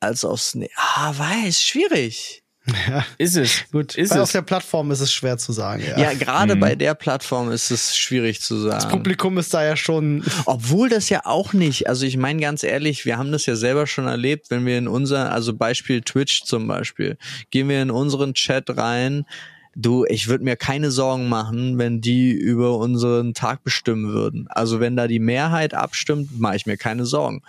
[0.00, 2.42] als aufs, Ne- ah, weiß, schwierig.
[3.18, 3.64] Ist es.
[3.72, 4.22] Gut, Ist weil es.
[4.22, 5.82] auf der Plattform ist es schwer zu sagen.
[5.86, 5.98] Ja.
[5.98, 6.60] Ja, gerade Mhm.
[6.60, 8.90] bei der Plattform ist es schwierig zu Das sagen.
[8.96, 10.24] Publikum ist da ja schon.
[10.46, 13.86] Obwohl das ja auch nicht, also ich meine ganz ehrlich, wir haben das ja selber
[13.86, 17.16] schon erlebt, wenn wir in unser, also Beispiel Twitch zum Beispiel,
[17.50, 19.24] gehen wir in unseren Chat rein,
[19.76, 24.46] du, ich würde mir keine Sorgen machen, wenn die über unseren Tag bestimmen würden.
[24.48, 27.42] Also wenn da die Mehrheit abstimmt, mache ich mir keine Sorgen.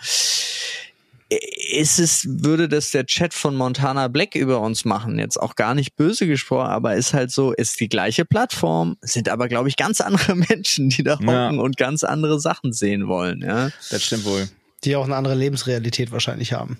[1.72, 5.74] Ist es, würde das der Chat von Montana Black über uns machen, jetzt auch gar
[5.74, 9.76] nicht böse gesprochen, aber ist halt so, ist die gleiche Plattform, sind aber, glaube ich,
[9.76, 11.46] ganz andere Menschen, die da Ja.
[11.46, 13.70] hocken und ganz andere Sachen sehen wollen, ja.
[13.90, 14.48] Das stimmt wohl.
[14.84, 16.78] die auch eine andere Lebensrealität wahrscheinlich haben.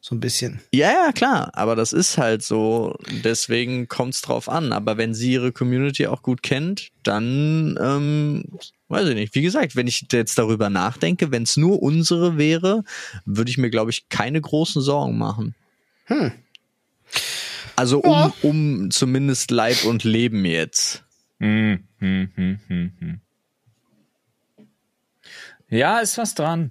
[0.00, 0.60] So ein bisschen.
[0.72, 4.72] Ja, ja, klar, aber das ist halt so, deswegen kommt's drauf an.
[4.72, 8.44] Aber wenn sie ihre Community auch gut kennt, dann, ähm,
[8.88, 9.34] weiß ich nicht.
[9.34, 12.84] Wie gesagt, wenn ich jetzt darüber nachdenke, wenn es nur unsere wäre,
[13.24, 15.54] würde ich mir, glaube ich, keine großen Sorgen machen.
[16.04, 16.32] Hm.
[17.74, 18.32] Also um, Ja.
[18.42, 21.04] um zumindest Leib und Leben jetzt.
[21.40, 23.20] Hm, hm, hm, hm, hm.
[25.68, 26.70] Ja, ist was dran.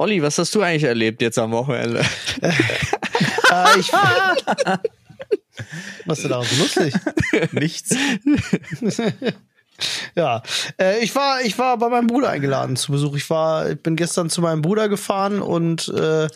[0.00, 2.02] Olli, was hast du eigentlich erlebt jetzt am Wochenende?
[3.52, 3.92] Äh, ich,
[6.06, 6.94] was ist denn da so lustig?
[7.52, 7.90] Nichts.
[10.14, 10.42] Ja,
[10.78, 13.16] äh, ich war, ich war bei meinem Bruder eingeladen zu Besuch.
[13.16, 16.28] Ich war, ich bin gestern zu meinem Bruder gefahren und äh,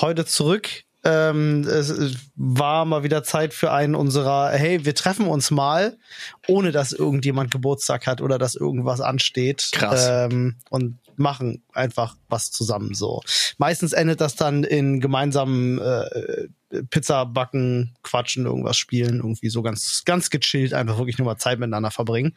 [0.00, 0.84] heute zurück.
[1.02, 5.98] Ähm, es war mal wieder Zeit für einen unserer, hey, wir treffen uns mal,
[6.46, 9.70] ohne dass irgendjemand Geburtstag hat oder dass irgendwas ansteht.
[9.72, 10.08] Krass.
[10.08, 13.22] Ähm, und machen einfach was zusammen so.
[13.58, 16.48] Meistens endet das dann in gemeinsamen äh,
[16.90, 21.58] Pizza backen, quatschen, irgendwas spielen, irgendwie so ganz, ganz gechillt, einfach wirklich nur mal Zeit
[21.58, 22.34] miteinander verbringen.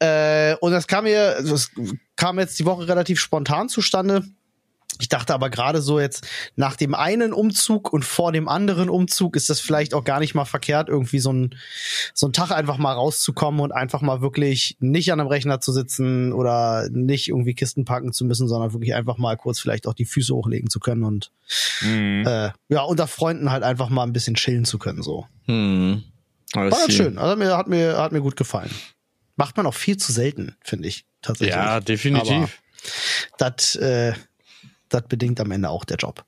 [0.00, 1.70] Äh, und das kam mir, das
[2.16, 4.24] kam jetzt die Woche relativ spontan zustande.
[5.00, 6.26] Ich dachte aber gerade so jetzt
[6.56, 10.34] nach dem einen Umzug und vor dem anderen Umzug ist das vielleicht auch gar nicht
[10.34, 11.54] mal verkehrt, irgendwie so ein,
[12.14, 15.72] so ein Tag einfach mal rauszukommen und einfach mal wirklich nicht an einem Rechner zu
[15.72, 19.94] sitzen oder nicht irgendwie Kisten packen zu müssen, sondern wirklich einfach mal kurz vielleicht auch
[19.94, 21.30] die Füße hochlegen zu können und
[21.82, 22.24] Mhm.
[22.26, 25.02] äh, ja, unter Freunden halt einfach mal ein bisschen chillen zu können.
[25.02, 25.26] So.
[25.46, 26.02] Hm.
[26.54, 27.18] War ganz schön.
[27.18, 28.70] Also mir hat mir, hat mir gut gefallen.
[29.36, 31.04] Macht man auch viel zu selten, finde ich.
[31.20, 31.56] Tatsächlich.
[31.56, 32.62] Ja, definitiv.
[33.38, 34.12] Das, äh,
[34.94, 36.24] das bedingt am Ende auch der Job.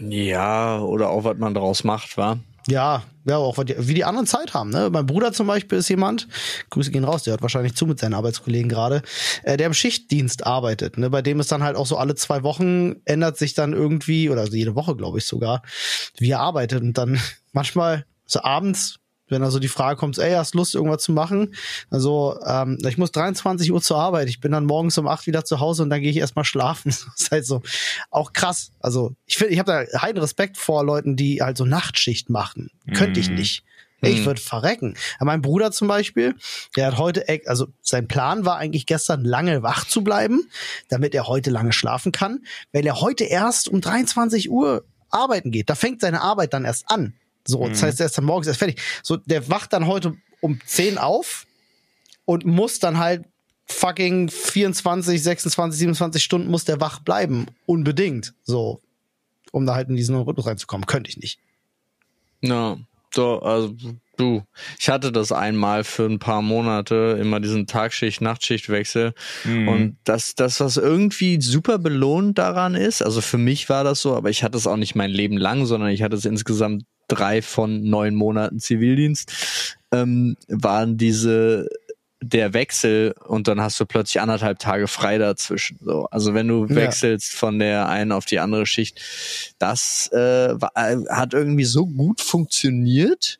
[0.00, 2.38] ja, oder auch, was man daraus macht, war.
[2.68, 4.68] Ja, ja, auch wie die anderen Zeit haben.
[4.68, 4.90] Ne?
[4.92, 6.28] Mein Bruder zum Beispiel ist jemand,
[6.68, 9.00] Grüße gehen raus, der hört wahrscheinlich zu mit seinen Arbeitskollegen gerade,
[9.42, 10.98] äh, der im Schichtdienst arbeitet.
[10.98, 11.08] Ne?
[11.08, 14.42] Bei dem ist dann halt auch so alle zwei Wochen ändert sich dann irgendwie, oder
[14.42, 15.62] also jede Woche, glaube ich sogar,
[16.18, 16.82] wie er arbeitet.
[16.82, 17.18] Und dann
[17.52, 18.97] manchmal so abends,
[19.28, 21.54] wenn da so die Frage kommt, ey, hast Lust, irgendwas zu machen?
[21.90, 25.44] Also, ähm, ich muss 23 Uhr zur Arbeit, ich bin dann morgens um 8 wieder
[25.44, 26.90] zu Hause und dann gehe ich erstmal schlafen.
[27.08, 27.62] Das ist halt so
[28.10, 28.70] auch krass.
[28.80, 32.70] Also, ich finde, ich habe da heiden Respekt vor Leuten, die halt so Nachtschicht machen.
[32.94, 33.36] Könnte ich Mhm.
[33.36, 33.64] nicht.
[34.00, 34.94] Ich würde verrecken.
[35.18, 36.36] Mein Bruder zum Beispiel,
[36.76, 40.48] der hat heute, e- also sein Plan war eigentlich gestern lange wach zu bleiben,
[40.88, 45.68] damit er heute lange schlafen kann, weil er heute erst um 23 Uhr arbeiten geht.
[45.68, 47.14] Da fängt seine Arbeit dann erst an.
[47.48, 48.78] So, das heißt, er ist dann morgens erst fertig.
[49.02, 51.46] So, der wacht dann heute um 10 auf
[52.26, 53.24] und muss dann halt
[53.64, 57.46] fucking 24, 26, 27 Stunden muss der wach bleiben.
[57.64, 58.34] Unbedingt.
[58.44, 58.82] So.
[59.50, 60.84] Um da halt in diesen Rhythmus reinzukommen.
[60.84, 61.38] Könnte ich nicht.
[62.42, 62.76] Ja,
[63.14, 63.74] so, also
[64.18, 64.42] du,
[64.78, 69.14] ich hatte das einmal für ein paar Monate, immer diesen Tagschicht-Nachtschichtwechsel.
[69.44, 69.68] Mhm.
[69.68, 74.14] Und das, das, was irgendwie super belohnt daran ist, also für mich war das so,
[74.14, 77.42] aber ich hatte es auch nicht mein Leben lang, sondern ich hatte es insgesamt drei
[77.42, 81.68] von neun Monaten Zivildienst, ähm, waren diese
[82.20, 85.78] der Wechsel und dann hast du plötzlich anderthalb Tage frei dazwischen.
[85.84, 86.74] So, also wenn du Ja.
[86.74, 89.00] wechselst von der einen auf die andere Schicht,
[89.58, 93.38] das äh, war, äh, hat irgendwie so gut funktioniert,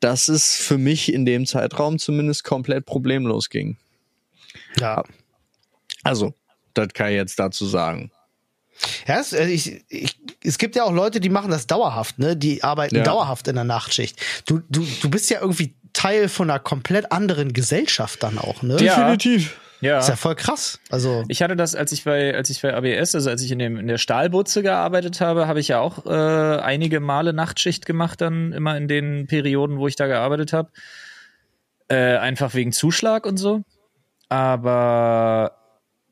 [0.00, 3.78] dass es für mich in dem Zeitraum zumindest komplett problemlos ging.
[4.78, 5.02] Ja.
[6.02, 6.34] Also,
[6.74, 8.10] das kann ich jetzt dazu sagen.
[9.06, 12.36] Ja, es, also ich, ich, es gibt ja auch Leute, die machen das dauerhaft, ne?
[12.36, 13.02] Die arbeiten Ja.
[13.02, 14.20] dauerhaft in der Nachtschicht.
[14.46, 18.76] Du, du, du bist ja irgendwie Teil von einer komplett anderen Gesellschaft dann auch, ne?
[18.82, 18.96] Ja.
[18.96, 19.58] Definitiv.
[19.82, 19.98] Ja.
[19.98, 20.80] Ist ja voll krass.
[20.90, 23.58] Also, Ich hatte das, als ich bei, als ich bei ABS, also als ich in,
[23.58, 26.10] dem, in der Stahlbutze gearbeitet habe, habe ich ja auch äh,
[26.60, 30.70] einige Male Nachtschicht gemacht, dann immer in den Perioden, wo ich da gearbeitet habe.
[31.88, 33.62] Äh, einfach wegen Zuschlag und so.
[34.30, 35.52] Aber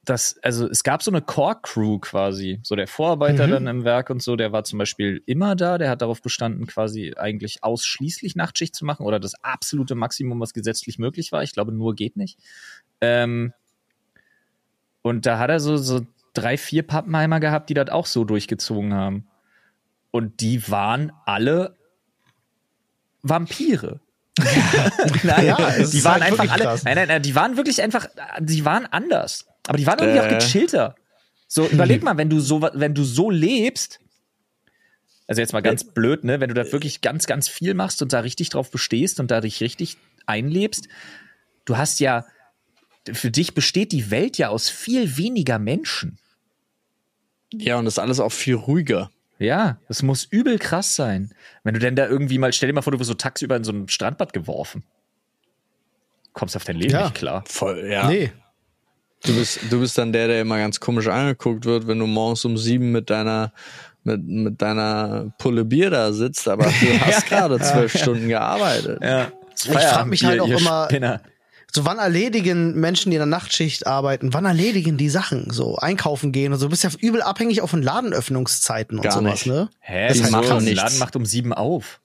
[0.05, 2.61] das, also es gab so eine Core-Crew quasi.
[2.62, 3.51] So der Vorarbeiter Mhm.
[3.51, 6.67] dann im Werk und so, der war zum Beispiel immer da, der hat darauf bestanden,
[6.67, 11.43] quasi eigentlich ausschließlich Nachtschicht zu machen oder das absolute Maximum, was gesetzlich möglich war.
[11.43, 12.38] Ich glaube, nur geht nicht.
[13.01, 13.53] Ähm,
[15.03, 16.01] und da hat er so, so
[16.33, 19.27] drei, vier Pappenheimer gehabt, die das auch so durchgezogen haben.
[20.11, 21.77] Und die waren alle
[23.23, 24.01] Vampire.
[25.25, 26.64] Ja, es die waren halt einfach alle.
[26.64, 26.85] krass.
[26.85, 28.07] Nein, nein, nein, die waren wirklich einfach,
[28.40, 29.47] die waren anders.
[29.66, 30.38] Aber die waren irgendwie auch Äh.
[30.38, 30.94] gechillter.
[31.48, 34.00] So, überleg mal, wenn du so, wenn du so lebst,
[35.27, 38.12] also jetzt mal ganz blöd, ne, wenn du da wirklich ganz, ganz viel machst und
[38.12, 39.96] da richtig drauf bestehst und da dich richtig
[40.27, 40.88] einlebst,
[41.64, 42.27] du hast ja,
[43.12, 46.18] für dich besteht die Welt ja aus viel weniger Menschen.
[47.53, 49.11] Ja, und das ist alles auch viel ruhiger.
[49.38, 51.35] Ja, das muss übel krass sein.
[51.64, 53.64] Wenn du denn da irgendwie mal, stell dir mal vor, du wirst so tagsüber in
[53.64, 54.85] so ein Strandbad geworfen.
[56.33, 57.05] Kommst auf dein Leben Ja.
[57.05, 57.44] nicht klar.
[57.46, 58.09] Voll, ja.
[58.09, 58.33] nee.
[59.26, 62.44] Du bist, du bist dann der, der immer ganz komisch angeguckt wird, wenn du morgens
[62.44, 63.52] um sieben mit deiner,
[64.02, 68.98] mit, mit deiner Pulle Bier da sitzt, aber du hast gerade zwölf Stunden gearbeitet.
[69.02, 69.28] Ja.
[69.56, 71.20] Ich frag mich halt auch immer- Spinner.
[71.76, 75.50] So, wann erledigen Menschen, die in der Nachtschicht arbeiten, wann erledigen die Sachen?
[75.50, 76.66] So, einkaufen gehen und so.
[76.66, 79.46] Du bist ja übel abhängig auch von Ladenöffnungszeiten und Gar sowas, nicht.
[79.46, 79.68] ne?
[79.80, 80.12] Hä?
[80.12, 80.30] Die wieso?
[80.30, 80.76] machen Der nichts.
[80.82, 82.00] Laden macht um sieben auf.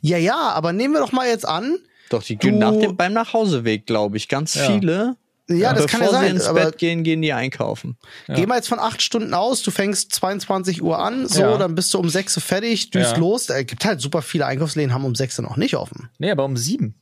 [0.00, 1.76] Ja, ja, aber nehmen wir doch mal jetzt an,
[2.10, 4.66] Doch, die Du- nach dem, beim Nachhauseweg, glaube ich, ganz Ja.
[4.66, 5.16] viele.
[5.48, 7.96] Ja, das kann ja bevor sie sein, ins aber Bett gehen, gehen die einkaufen.
[8.28, 11.56] Geh mal jetzt von acht Stunden aus, du fängst 22 Uhr an, so, Ja.
[11.58, 13.18] dann bist du um 6 Uhr fertig, düst Ja.
[13.18, 13.48] los.
[13.50, 16.08] Es gibt halt super viele Einkaufsläden, haben um 6 Uhr noch nicht offen.
[16.18, 16.94] Nee, aber um sieben.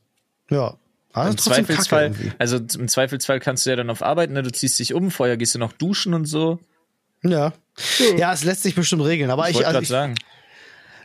[0.49, 0.75] Ja.
[1.13, 4.41] Aber Im Zweifelsfall, also im Zweifelsfall kannst du ja dann auf Arbeit, ne?
[4.41, 6.59] Du ziehst dich um, vorher gehst du noch duschen und so.
[7.23, 7.53] Ja.
[8.17, 10.15] Ja, es lässt sich bestimmt regeln, aber Ich ich, wollte also gerade ich, sagen.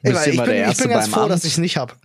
[0.02, 1.30] ich, immer bin, ich bin ganz froh, Amt.
[1.32, 1.96] dass ich es nicht hab.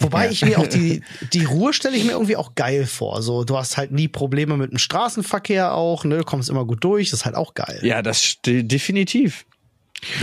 [0.00, 1.02] Wobei ich mir auch die,
[1.32, 3.22] die Ruhe stelle ich mir irgendwie auch geil vor.
[3.22, 6.18] So, du hast halt nie Probleme mit dem Straßenverkehr auch, ne?
[6.18, 7.78] Du kommst immer gut durch, das ist halt auch geil.
[7.82, 9.46] Ja, das definitiv.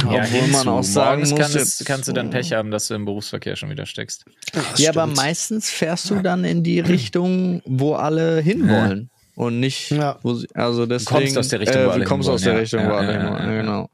[0.09, 2.87] Ja, Obwohl man auch sagen Morgens muss, kann es, kannst du dann Pech haben, dass
[2.87, 4.25] du im Berufsverkehr schon wieder steckst.
[4.51, 9.11] Das Ja, aber meistens fährst du dann in die Richtung, wo alle hinwollen.
[9.35, 10.17] und nicht, Ja.
[10.23, 11.19] wo sie, also deswegen.
[11.19, 12.87] kommst aus der Richtung, wo äh, alle du kommst aus der hinwollen, Richtung, ja.
[12.87, 13.61] wo Ja, alle ja, hinwollen, ja, ja.
[13.61, 13.89] genau.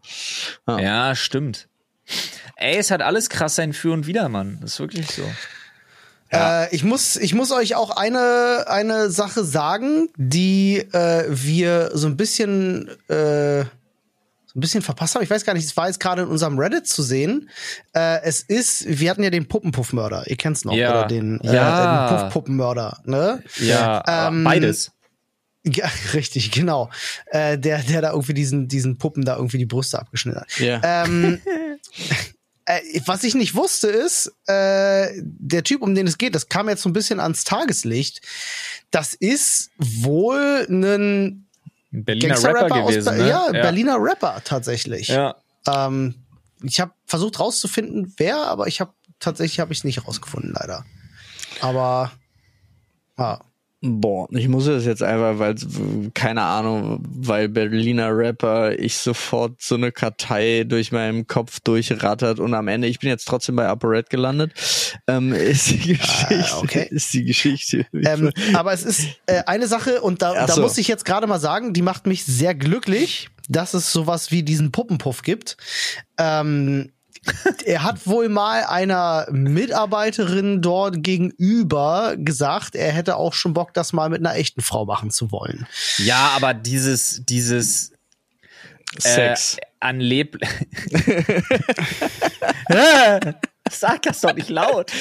[0.70, 0.80] Ja.
[1.10, 1.68] Ja, stimmt.
[2.56, 4.58] Ey, es hat alles krass sein Für und Wider, Mann.
[4.62, 5.24] Das ist wirklich so.
[6.32, 12.08] Äh, ich, muss, ich muss euch auch eine, eine Sache sagen, die äh, wir so
[12.08, 13.64] ein bisschen, äh,
[14.46, 15.24] so ein bisschen verpasst haben.
[15.24, 17.50] Ich weiß gar nicht, es war jetzt gerade in unserem Reddit zu sehen.
[17.94, 20.92] Äh, es ist, wir hatten ja den Puppenpuffmörder, ihr kennt's noch, Ja.
[20.92, 22.08] oder den, äh, Ja.
[22.10, 23.44] den Puffpuppenmörder, ne?
[23.60, 24.92] Ja, Ähm, beides.
[25.66, 26.90] Ja, richtig, genau.
[27.28, 30.60] Äh, der, der da irgendwie diesen, diesen Puppen da irgendwie die Brüste abgeschnitten hat.
[30.60, 30.82] Ja.
[30.84, 31.42] Ähm,
[32.66, 36.70] äh, was ich nicht wusste ist, äh, der Typ, um den es geht, das kam
[36.70, 38.22] jetzt so ein bisschen ans Tageslicht.
[38.92, 41.48] Das ist wohl ein
[41.92, 43.30] Berliner Rapper aus gewesen, Ber ne?
[43.30, 45.10] ja, Berliner Rapper tatsächlich.
[45.10, 45.36] Ja.
[45.68, 46.16] Ähm,
[46.64, 50.86] ich habe versucht rauszufinden, wer, aber ich habe tatsächlich habe ich es nicht rausgefunden, leider.
[51.62, 52.12] Aber
[53.18, 53.42] ja.
[53.86, 55.56] Boah, ich muss das jetzt einfach, weil,
[56.14, 62.54] keine Ahnung, weil Berliner Rapper ich sofort so eine Kartei durch meinen Kopf durchrattert und
[62.54, 64.54] am Ende, ich bin jetzt trotzdem bei Upper Red gelandet,
[65.08, 66.88] ähm, ist die Geschichte, Ah, okay.
[66.92, 67.86] ist die Geschichte.
[67.94, 70.62] Ähm, aber es ist äh, eine Sache, und da, Ach da so.
[70.62, 74.44] muss ich jetzt gerade mal sagen, die macht mich sehr glücklich, dass es sowas wie
[74.44, 75.58] diesen Puppenpuff gibt.
[76.18, 76.94] Ähm,
[77.66, 83.94] er hat wohl mal einer Mitarbeiterin dort gegenüber gesagt, er hätte auch schon Bock, das
[83.94, 85.68] mal mit einer echten Frau machen zu wollen.
[85.98, 87.92] ja, aber dieses, dieses
[88.98, 89.58] Sex.
[89.58, 90.38] Äh, an Leb.
[93.70, 94.92] Sag das doch nicht laut.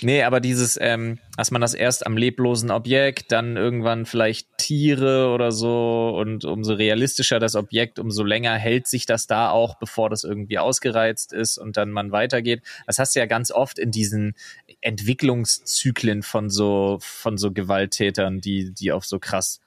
[0.00, 5.30] Nee, aber dieses, ähm, dass man das erst am leblosen Objekt, dann irgendwann vielleicht Tiere
[5.32, 10.08] oder so und umso realistischer das Objekt, umso länger hält sich das da auch, bevor
[10.08, 12.62] das irgendwie ausgereizt ist und dann man weitergeht.
[12.86, 14.34] Das hast du ja ganz oft in diesen
[14.80, 19.60] Entwicklungszyklen von so, von so Gewalttätern, die, die auf so krass,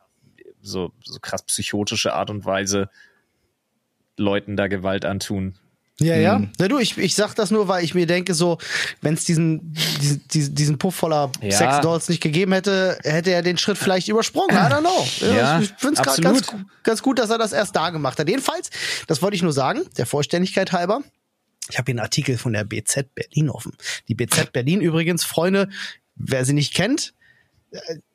[0.61, 2.89] so, so krass psychotische Art und Weise
[4.17, 5.57] Leuten da Gewalt antun.
[5.99, 6.41] Ja, ja.
[6.57, 8.57] Na du, ich, ich sag das nur, weil ich mir denke, so,
[9.01, 11.51] wenn es diesen, diesen, diesen, Puff voller Ja.
[11.51, 14.55] Sexdolls nicht gegeben hätte, hätte er den Schritt vielleicht übersprungen.
[14.55, 15.07] I don't know.
[15.33, 18.29] Ja, ich finde es gerade ganz, ganz gut, dass er das erst da gemacht hat.
[18.29, 18.69] Jedenfalls,
[19.07, 21.01] das wollte ich nur sagen, der Vollständigkeit halber.
[21.69, 23.73] Ich habe hier einen Artikel von der BZ Berlin offen.
[24.07, 25.69] Die BZ Berlin übrigens, Freunde,
[26.15, 27.13] wer sie nicht kennt,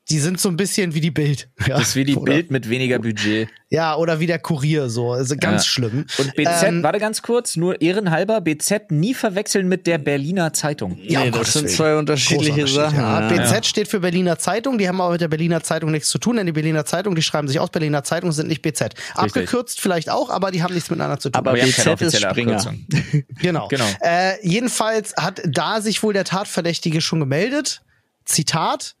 [0.09, 1.49] die sind so ein bisschen wie die Bild.
[1.67, 3.49] Ja, Das ist wie die oder, Bild mit weniger Budget.
[3.69, 5.13] Ja, oder wie der Kurier, so.
[5.13, 5.69] Also ganz Ja.
[5.69, 6.05] schlimm.
[6.19, 10.99] Und BZ, Ähm, warte ganz kurz, nur ehrenhalber, BZ nie verwechseln mit der Berliner Zeitung.
[11.01, 12.99] Ja, nee, Gottes das sind zwei unterschiedliche Sachen.
[12.99, 13.43] Ja, ja.
[13.45, 16.35] BZ steht für Berliner Zeitung, die haben aber mit der Berliner Zeitung nichts zu tun,
[16.35, 18.93] denn die Berliner Zeitung, die schreiben sich aus, Berliner Zeitung sind nicht BZ.
[19.15, 21.39] Abgekürzt vielleicht auch, aber die haben nichts miteinander zu tun.
[21.39, 22.57] Aber wir haben keine BZ ist offizielle Springer.
[22.57, 22.85] Abkürzung.
[23.41, 23.67] genau.
[23.69, 23.85] Genau.
[24.01, 27.81] Äh, jedenfalls hat da sich wohl der Tatverdächtige schon gemeldet.
[28.25, 28.95] Zitat,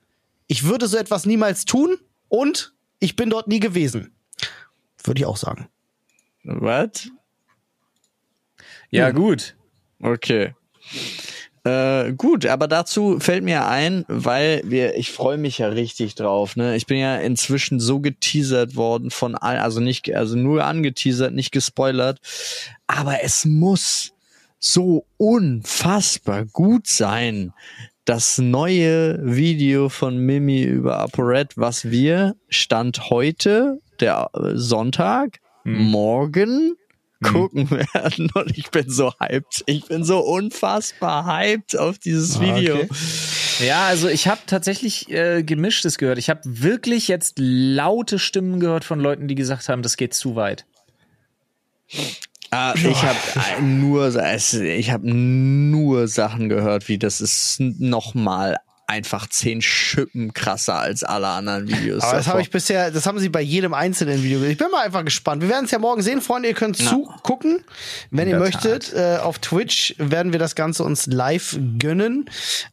[0.47, 1.97] ich würde so etwas niemals tun
[2.29, 4.15] und ich bin dort nie gewesen.
[5.03, 5.69] Würde ich auch sagen.
[6.43, 7.09] Was?
[8.89, 9.55] Ja, gut.
[10.01, 10.53] Okay.
[11.65, 16.55] Äh, gut, aber dazu fällt mir ein, weil wir, ich freue mich ja richtig drauf,
[16.55, 16.75] ne?
[16.75, 21.51] Ich bin ja inzwischen so geteasert worden von all, also nicht, also nur angeteasert, nicht
[21.51, 22.19] gespoilert,
[22.85, 24.13] aber es muss
[24.59, 27.51] so unfassbar gut sein.
[28.05, 36.75] Das neue Video von Mimi über ApoRed, was wir Stand heute, der äh, Sonntag, morgen
[37.23, 39.63] gucken werden und ich bin so hyped.
[39.65, 42.75] Ich bin so unfassbar hyped auf dieses Video.
[42.75, 42.89] okay.
[43.65, 46.19] Ja, also ich habe tatsächlich äh, gemischtes gehört.
[46.19, 50.35] Ich habe wirklich jetzt laute Stimmen gehört von Leuten, die gesagt haben, das geht zu
[50.35, 50.67] weit.
[52.55, 58.55] Ah, ich habe nur, es- ich habe nur Sachen gehört, wie das ist noch mal
[58.87, 62.03] einfach zehn Schippen krasser als alle anderen Videos.
[62.03, 64.43] Aber das habe ich bisher, das haben sie bei jedem einzelnen Video.
[64.43, 65.41] Ich bin mal einfach gespannt.
[65.41, 66.49] Wir werden es ja morgen sehen, Freunde.
[66.49, 67.63] Ihr könnt zugucken,
[68.11, 68.93] wenn ihr möchtet.
[68.93, 72.29] Äh, auf Twitch werden wir das Ganze uns live gönnen.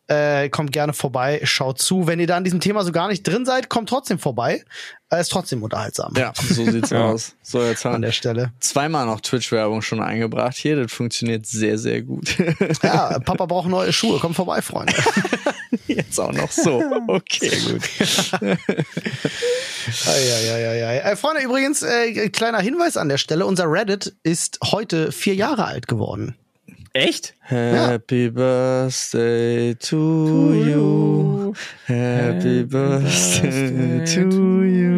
[0.06, 2.06] Äh, kommt gerne vorbei, schaut zu.
[2.06, 4.62] Wenn ihr da an diesem Thema so gar nicht drin seid, kommt trotzdem vorbei.
[5.12, 6.14] Äh, ist trotzdem unterhaltsam.
[6.16, 7.04] ja, so sieht's Ja.
[7.10, 7.34] aus.
[7.42, 8.50] So, jetzt An haben der Stelle.
[8.60, 10.76] zweimal noch Twitch-Werbung schon eingebracht hier.
[10.82, 12.36] Das funktioniert sehr, sehr gut.
[12.82, 14.18] Ja, Papa braucht neue Schuhe.
[14.18, 14.94] Kommt vorbei, Freunde.
[15.86, 16.82] Jetzt auch noch so.
[17.08, 17.82] Okay, gut.
[20.06, 20.98] Eieieiei.
[20.98, 23.46] Äh, Freunde, übrigens, äh, kleiner Hinweis an der Stelle.
[23.46, 26.36] Unser Reddit ist heute vier Jahre alt geworden.
[26.94, 27.34] Echt?
[27.40, 31.54] Happy Birthday to you.
[31.86, 34.91] Happy Birthday to you.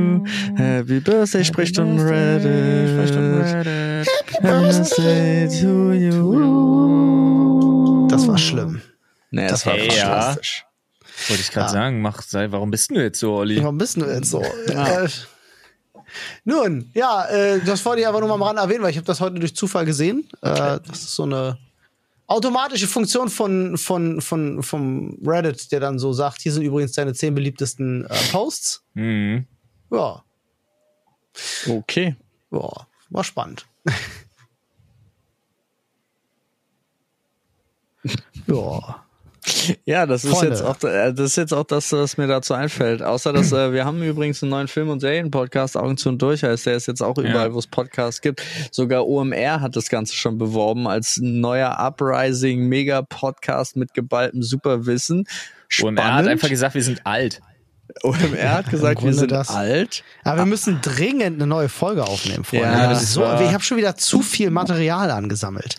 [0.57, 3.15] Happy Birthday, Sprechstunden Reddit.
[4.05, 8.07] Happy Birthday to you.
[8.09, 8.81] Das war schlimm.
[9.31, 9.95] Nee, das, Das war war Ey, ja.
[10.05, 10.65] fantastisch.
[11.29, 11.73] Wollte ich gerade Ja.
[11.73, 13.61] sagen, mach, sei, warum bist du jetzt so, Olli?
[13.63, 14.43] Warum bist du jetzt so?
[14.43, 15.09] Äh,
[16.45, 19.07] nun, ja, äh, das wollte ich einfach nur mal am Rand erwähnen, weil ich habe
[19.07, 20.29] das heute durch Zufall gesehen.
[20.43, 21.59] Äh, das ist so eine
[22.27, 27.13] automatische Funktion von, von, von, vom Reddit, der dann so sagt, hier sind übrigens deine
[27.15, 28.83] zehn beliebtesten äh, Posts.
[28.95, 29.47] Mhm.
[29.97, 30.23] Ja,
[31.69, 32.15] Okay.
[32.53, 32.69] ja,
[33.11, 33.67] war spannend.
[38.47, 39.01] ja.
[39.85, 40.49] Ja, das ist Freunde.
[40.55, 43.03] jetzt auch äh, das ist jetzt auch das, was mir dazu einfällt.
[43.03, 46.43] Außer dass äh, wir haben übrigens einen neuen Film- und Serienpodcast Augen zu und durch
[46.43, 48.43] heißt, der ist jetzt auch überall, wo es Podcasts gibt.
[48.71, 55.27] Sogar OMR hat das Ganze schon beworben als neuer Uprising Mega Podcast mit geballtem Superwissen.
[55.83, 57.43] Und er hat einfach gesagt, wir sind alt.
[58.03, 59.51] OMR hat gesagt, wir sind das.
[59.51, 60.03] alt.
[60.25, 62.67] Aber wir müssen dringend eine neue Folge aufnehmen, Freunde.
[62.67, 65.77] Ja, so, ich habe schon wieder zu viel Material angesammelt.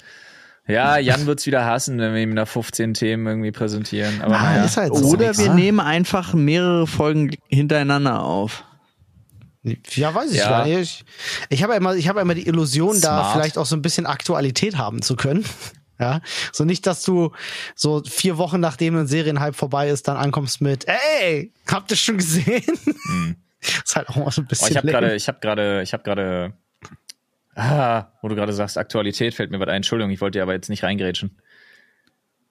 [0.68, 4.22] Ja, Jan wird's wieder hassen, wenn wir ihm da 15 Themen irgendwie präsentieren.
[4.24, 5.06] Aber Ah, ist halt so.
[5.10, 8.64] Oder wir nehmen einfach mehrere Folgen hintereinander auf.
[9.96, 10.50] Ja, weiß ich Ja.
[10.50, 10.78] gar nicht.
[10.80, 11.06] Ich,
[11.50, 13.34] ich habe ja immer, ich habe ja immer die Illusion, da Smart.
[13.34, 15.46] vielleicht auch so ein bisschen Aktualität haben zu können.
[16.00, 16.20] Ja,
[16.52, 17.32] so nicht, dass du
[17.76, 22.18] so vier Wochen nachdem ein Serienhype vorbei ist, dann ankommst mit, ey, habt ihr schon
[22.18, 22.64] gesehen?
[23.62, 24.72] ist halt auch mal so ein Oh, bisschen.
[24.72, 26.54] ich habe gerade, ich habe gerade, ich habe gerade,
[27.56, 29.78] ah, wo du gerade sagst, Aktualität fällt mir was ein.
[29.78, 31.38] Entschuldigung, ich wollte dir aber jetzt nicht reingrätschen.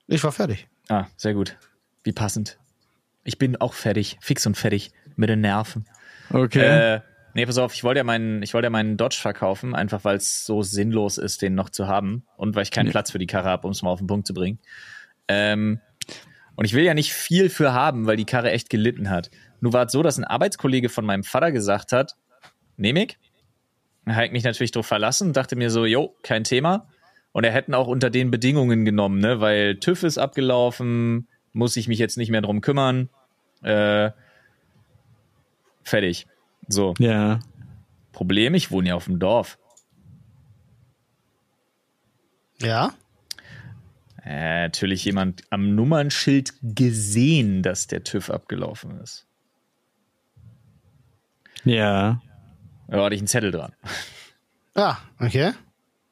[0.06, 0.66] ich war fertig.
[0.88, 1.56] Ah, sehr gut.
[2.02, 2.58] Wie passend.
[3.24, 5.86] Ich bin auch fertig, fix und fertig mit den Nerven.
[6.30, 6.94] Okay.
[6.96, 7.00] Äh,
[7.34, 10.16] nee, pass auf, ich wollte ja meinen, ich wollte ja meinen Dodge verkaufen, einfach weil
[10.16, 13.26] es so sinnlos ist, den noch zu haben und weil ich keinen Platz für die
[13.26, 14.58] Karre habe, um es mal auf den Punkt zu bringen.
[15.28, 15.80] Ähm,
[16.56, 19.30] und ich will ja nicht viel für haben, weil die Karre echt gelitten hat.
[19.60, 22.16] Nur war es so, dass ein Arbeitskollege von meinem Vater gesagt hat,
[22.76, 23.18] nehm ich.
[24.06, 26.88] Er hat mich natürlich drauf verlassen und dachte mir so, jo, kein Thema.
[27.32, 31.88] Und er hätten auch unter den Bedingungen genommen, ne, weil TÜV ist abgelaufen, muss ich
[31.88, 33.08] mich jetzt nicht mehr drum kümmern.
[33.62, 34.10] Äh,
[35.82, 36.26] fertig.
[36.68, 36.94] So.
[36.98, 37.40] ja.
[38.12, 39.58] Problem, ich wohne ja auf dem Dorf.
[42.60, 42.94] Ja?
[44.24, 49.26] Äh, natürlich jemand am Nummernschild gesehen, dass der TÜV abgelaufen ist.
[51.64, 52.22] Ja.
[52.88, 53.72] Da hatte ich einen Zettel dran.
[54.76, 55.52] Ja, okay.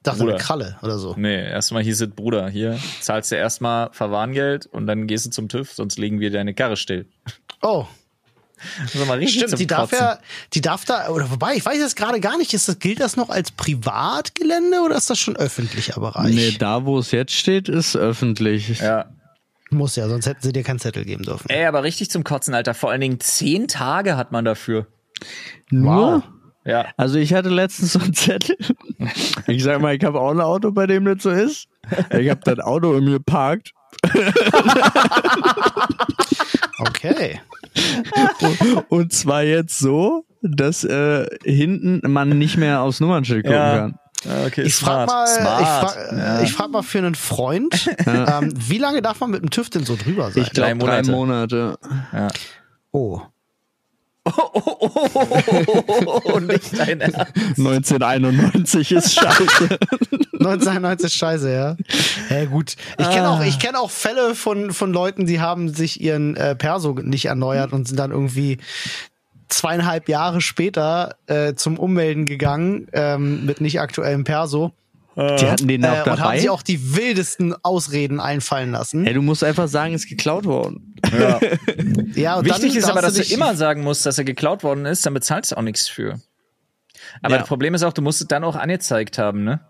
[0.03, 0.35] Dachte Bruder.
[0.35, 1.15] eine Kralle oder so.
[1.17, 5.49] Nee, erstmal hieß es, Bruder, hier zahlst du erstmal Verwarngeld und dann gehst du zum
[5.49, 7.07] TÜV, sonst legen wir deine Karre still.
[7.61, 7.87] Oh,
[8.83, 10.05] Das ist mal richtig stimmt, zum die darf Kotzen.
[10.05, 10.19] ja,
[10.53, 13.17] die darf da, oder wobei, ich weiß jetzt gerade gar nicht, ist das, gilt das
[13.17, 16.35] noch als Privatgelände oder ist das schon öffentlicher Bereich?
[16.35, 18.79] Nee, da wo es jetzt steht, ist öffentlich.
[18.81, 19.07] Ja.
[19.71, 21.49] Muss ja, sonst hätten sie dir keinen Zettel geben dürfen.
[21.49, 22.75] Ey, aber richtig zum Kotzen, Alter.
[22.75, 24.87] Vor allen Dingen zehn Tage hat man dafür.
[25.71, 26.17] Nur?
[26.17, 26.23] Wow.
[26.65, 26.87] Ja.
[26.97, 28.57] Also ich hatte letztens so einen Zettel.
[29.47, 31.67] Ich sag mal, ich habe auch ein Auto, bei dem das so ist.
[32.11, 33.73] Ich habe das Auto in mir geparkt
[36.79, 37.41] Okay.
[38.89, 43.77] und zwar jetzt so, dass äh, hinten man nicht mehr aufs Nummernschild gucken Ja.
[43.79, 43.99] kann.
[44.47, 45.27] Okay, Ich frage mal,
[45.61, 49.51] ich frag, ich frag mal für einen Freund, ähm, wie lange darf man mit dem
[49.51, 50.45] TÜV denn so drüber sein?
[50.45, 51.77] Ich glaube Drei drei Monate.
[51.77, 51.79] Monate.
[52.93, 53.21] oh.
[56.25, 57.19] Und nicht dein Ernst.
[57.59, 59.79] 1991 ist scheiße.
[60.35, 61.77] 1990 scheiße, ja.
[62.31, 62.77] Ja, gut.
[62.99, 66.55] Ich kenne auch, ich kenn auch Fälle von, von Leuten, die haben sich ihren äh,
[66.55, 68.59] Perso nicht erneuert und sind dann irgendwie
[69.49, 74.73] zweieinhalb Jahre später äh, zum Ummelden gegangen ähm, mit nicht aktuellem Perso
[75.17, 76.39] Die hatten den äh, auch und haben dabei.
[76.39, 79.07] sich auch die wildesten Ausreden einfallen lassen.
[79.07, 80.95] Ey, du musst einfach sagen, ist geklaut worden.
[81.13, 81.39] Ja.
[82.15, 84.85] Ja, und Wichtig dann ist aber, dass du immer sagen musst, dass er geklaut worden
[84.87, 86.21] ist, dann bezahlst du auch nichts für.
[87.23, 87.39] Aber Ja.
[87.41, 89.61] das Problem ist auch, du musst es dann auch angezeigt haben, ne?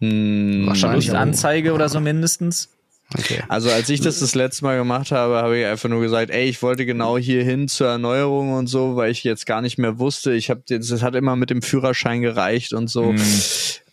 [0.00, 0.84] wahrscheinlich.
[0.84, 2.70] aber- Verlustanzeige oder so mindestens.
[3.16, 3.42] Okay.
[3.48, 6.44] Also als ich das das letzte Mal gemacht habe, habe ich einfach nur gesagt, ey,
[6.48, 9.98] ich wollte genau hier hin zur Erneuerung und so, weil ich jetzt gar nicht mehr
[9.98, 10.32] wusste.
[10.34, 13.14] Ich habe jetzt, es hat immer mit dem Führerschein gereicht und so.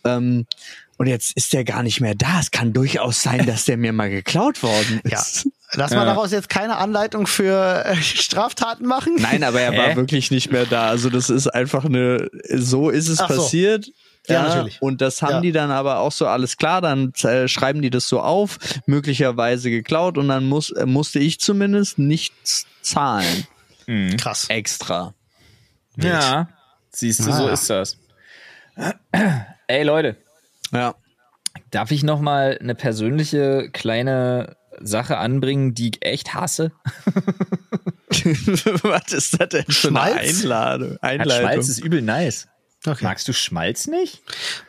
[0.04, 0.46] Ähm,
[0.98, 2.40] und jetzt ist der gar nicht mehr da.
[2.40, 5.18] Es kann durchaus sein, dass der mir mal geklaut worden Ja.
[5.20, 5.48] ist.
[5.72, 9.16] Lass mal daraus jetzt keine Anleitung für äh, Straftaten machen.
[9.18, 9.96] Nein, aber er war Hä?
[9.96, 10.88] wirklich nicht mehr da.
[10.88, 13.42] Also das ist einfach eine, so ist es Ach so.
[14.26, 14.48] Passiert.
[14.48, 14.80] Ja, natürlich.
[14.82, 15.40] Und das haben Ja.
[15.40, 19.70] die dann aber auch so alles klar, dann äh, schreiben die das so auf, möglicherweise
[19.70, 23.46] geklaut und dann muss, äh, musste ich zumindest nichts zahlen.
[24.18, 24.46] Krass.
[24.48, 25.14] Extra.
[25.96, 26.48] Ja.
[26.90, 27.52] Siehst du, Ah, so ja.
[27.52, 27.98] ist das.
[29.68, 30.16] Ey, Leute,
[30.72, 30.94] Ja.
[31.70, 36.72] darf ich noch mal eine persönliche kleine Sache anbringen, die ich echt hasse?
[38.82, 40.42] Was ist das denn für eine Schmalz?
[40.42, 40.90] Einladung?
[40.94, 41.40] Hat Einleitung?
[41.40, 42.48] Schmalz ist übel nice.
[42.86, 43.04] Okay.
[43.04, 44.22] Magst du Schmalz nicht?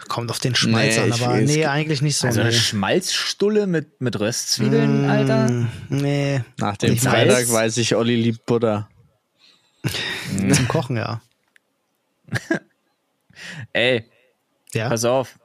[0.08, 2.28] Kommt auf den Schmalz Nee, an, aber nee, eigentlich nicht so.
[2.28, 2.56] Also eine nee.
[2.56, 5.50] Schmalzstulle mit, mit Röstzwiebeln, Alter?
[5.52, 8.90] Mm, Nee, Nach dem Freitag weiß- weiß ich, Olli liebt Butter.
[10.52, 11.22] zum Kochen, ja.
[13.74, 14.06] Ey,
[14.74, 14.90] Ja.
[14.90, 15.38] pass auf.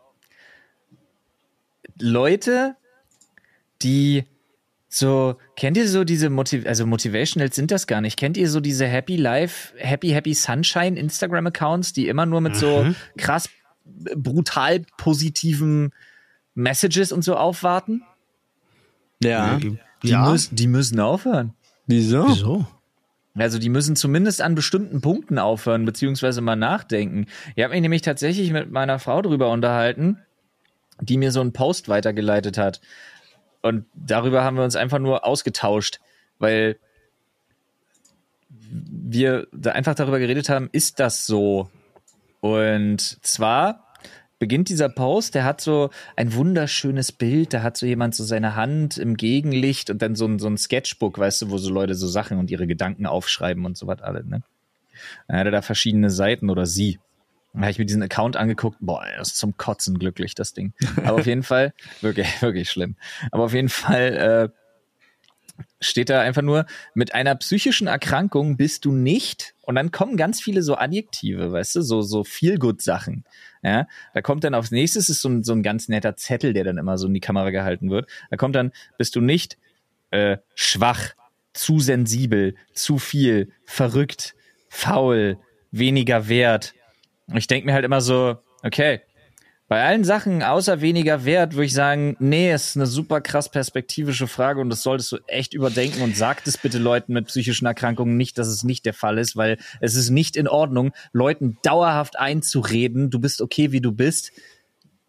[1.99, 2.77] Leute,
[3.83, 4.25] die
[4.89, 8.19] so, kennt ihr so diese Motiv also Motivationals sind das gar nicht.
[8.19, 12.57] Kennt ihr so diese Happy Life, Happy Happy Sunshine Instagram Accounts, die immer nur mit
[12.57, 12.85] so
[13.17, 13.49] krass
[14.07, 15.93] äh, brutal positiven
[16.57, 18.03] Messages und so aufwarten?
[19.23, 19.57] Ja.
[19.59, 20.29] Die, ja.
[20.29, 21.55] müssen, die müssen aufhören.
[21.87, 22.27] Wieso?
[22.27, 22.67] Wieso?
[23.37, 27.27] Also die müssen zumindest an bestimmten Punkten aufhören, beziehungsweise mal nachdenken.
[27.55, 30.19] Ich habe mich nämlich tatsächlich mit meiner Frau drüber unterhalten,
[31.01, 32.81] die mir so einen Post weitergeleitet hat.
[33.63, 36.01] Und darüber haben wir uns einfach nur ausgetauscht,
[36.39, 36.79] weil
[38.49, 41.71] wir da einfach darüber geredet haben, ist das so?
[42.41, 43.93] Und zwar
[44.39, 48.57] beginnt dieser Post, der hat so ein wunderschönes Bild, da hat so jemand so seine
[48.57, 51.95] Hand im Gegenlicht und dann so ein, so ein Sketchbook, weißt du, wo so Leute
[51.95, 54.43] so Sachen und ihre Gedanken aufschreiben und so was alles, ne?
[55.29, 56.99] Dann hat er da verschiedene Seiten oder sie.
[57.53, 60.73] Dann habe ich mir diesen Account angeguckt, boah, er ist zum Kotzen glücklich, das Ding.
[61.05, 62.97] Aber auf jeden Fall, wirklich, wirklich schlimm.
[63.31, 64.53] Aber auf jeden Fall
[65.59, 70.17] äh, steht da einfach nur, mit einer psychischen Erkrankung bist du nicht, und dann kommen
[70.17, 73.25] ganz viele so Adjektive, weißt du, so, so Feel-Good-Sachen.
[73.63, 76.65] Ja, da kommt dann aufs nächste, ist so ein, so ein ganz netter Zettel, der
[76.65, 78.09] dann immer so in die Kamera gehalten wird.
[78.31, 79.57] Da kommt dann, bist du nicht
[80.11, 81.15] äh, schwach,
[81.53, 84.35] zu sensibel, zu viel, verrückt,
[84.69, 85.39] faul,
[85.71, 86.75] weniger wert.
[87.35, 89.01] Ich denke mir halt immer so, okay,
[89.72, 94.26] bei allen Sachen außer weniger wert würde ich sagen, nee, ist eine super krass perspektivische
[94.26, 98.18] Frage und das solltest du echt überdenken und sag es bitte Leuten mit psychischen Erkrankungen
[98.18, 102.18] nicht, dass es nicht der Fall ist, weil es ist nicht in Ordnung, Leuten dauerhaft
[102.18, 104.33] einzureden, du bist okay, wie du bist,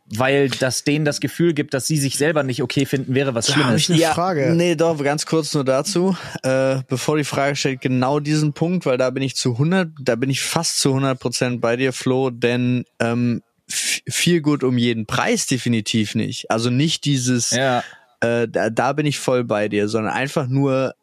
[0.06, 3.48] weil das denen das Gefühl gibt, dass sie sich selber nicht okay finden, wäre was
[3.48, 3.90] Da hab Schlimmes.
[3.90, 4.54] ich eine Frage.
[4.56, 6.16] Nee, doch, ganz kurz nur dazu.
[6.44, 10.16] Äh, bevor die Frage stellt, genau diesen Punkt, weil da bin ich zu 100, da
[10.16, 15.06] bin ich fast zu 100 Prozent bei dir, Flo, denn ähm, viel gut um jeden
[15.06, 16.52] Preis definitiv nicht.
[16.52, 17.84] Also nicht dieses, Ja,
[18.20, 20.96] äh, da, da bin ich voll bei dir, sondern einfach nur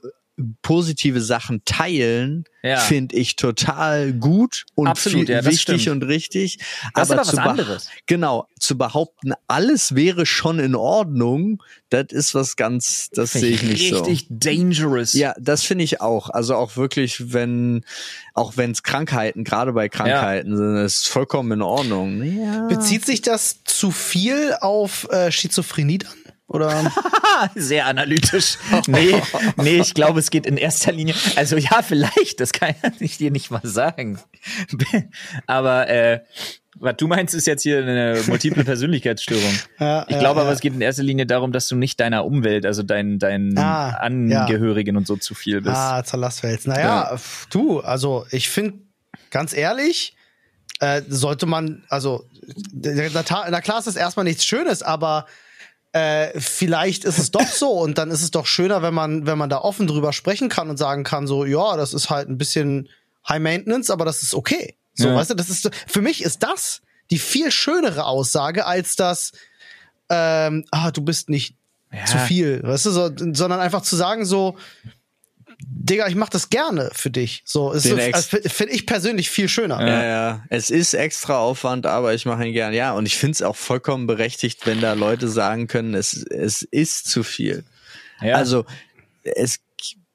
[0.62, 2.78] positive Sachen teilen, Ja.
[2.78, 6.02] finde ich total gut und Absolut, viel, ja, wichtig stimmt.
[6.02, 6.58] und richtig.
[6.94, 7.88] Das ist aber was zu beh- anderes.
[8.06, 13.62] Genau, zu behaupten, alles wäre schon in Ordnung, das ist was ganz, das sehe ich
[13.62, 13.98] nicht so.
[13.98, 15.12] richtig dangerous.
[15.12, 16.30] Ja, das finde ich auch.
[16.30, 17.84] Also auch wirklich, wenn,
[18.34, 22.22] auch wenn es Krankheiten, gerade bei Krankheiten sind, ist vollkommen in Ordnung.
[22.22, 22.66] Ja.
[22.68, 26.12] Bezieht sich das zu viel auf äh, Schizophrenie dann?
[26.50, 26.90] Oder?
[27.54, 28.58] Sehr analytisch.
[28.88, 29.14] Nee,
[29.56, 31.14] nee, ich glaube, es geht in erster Linie.
[31.36, 34.18] Also ja, vielleicht, das kann ich dir nicht mal sagen.
[35.46, 36.20] Aber äh,
[36.78, 39.52] was du meinst, ist jetzt hier eine multiple Persönlichkeitsstörung.
[39.78, 40.54] Ja, Ich ja, glaube aber, ja.
[40.54, 43.90] es geht in erster Linie darum, dass du nicht deiner Umwelt, also deinen deinen Ah,
[43.98, 45.76] Angehörigen und so zu viel bist.
[45.76, 46.66] Ah, Zerlassfels.
[46.66, 48.78] Naja, pf, du, also ich finde,
[49.30, 50.16] ganz ehrlich,
[50.80, 52.24] äh, sollte man, also,
[52.72, 55.26] na klar ist das erstmal nichts Schönes, aber
[55.92, 59.38] äh, vielleicht ist es doch so und dann ist es doch schöner, wenn man, wenn
[59.38, 62.38] man da offen drüber sprechen kann und sagen kann, so, ja, das ist halt ein
[62.38, 62.88] bisschen
[63.28, 64.76] High Maintenance, aber das ist okay.
[64.94, 65.14] So, Ja.
[65.16, 69.32] weißt du, das ist, für mich ist das die viel schönere Aussage als das,
[70.08, 71.56] ähm, ah, du bist nicht
[71.92, 72.04] Ja.
[72.04, 74.56] zu viel, weißt du, so, sondern einfach zu sagen so,
[75.62, 77.42] Digga, ich mach das gerne für dich.
[77.44, 79.80] So, es also, finde ich persönlich viel schöner.
[79.86, 80.44] Ja, ja.
[80.48, 82.72] Es ist extra Aufwand, aber ich mache ihn gern.
[82.72, 86.62] Ja, und ich finde es auch vollkommen berechtigt, wenn da Leute sagen können, es, es
[86.62, 87.64] ist zu viel.
[88.22, 88.36] Ja.
[88.36, 88.64] Also
[89.22, 89.60] es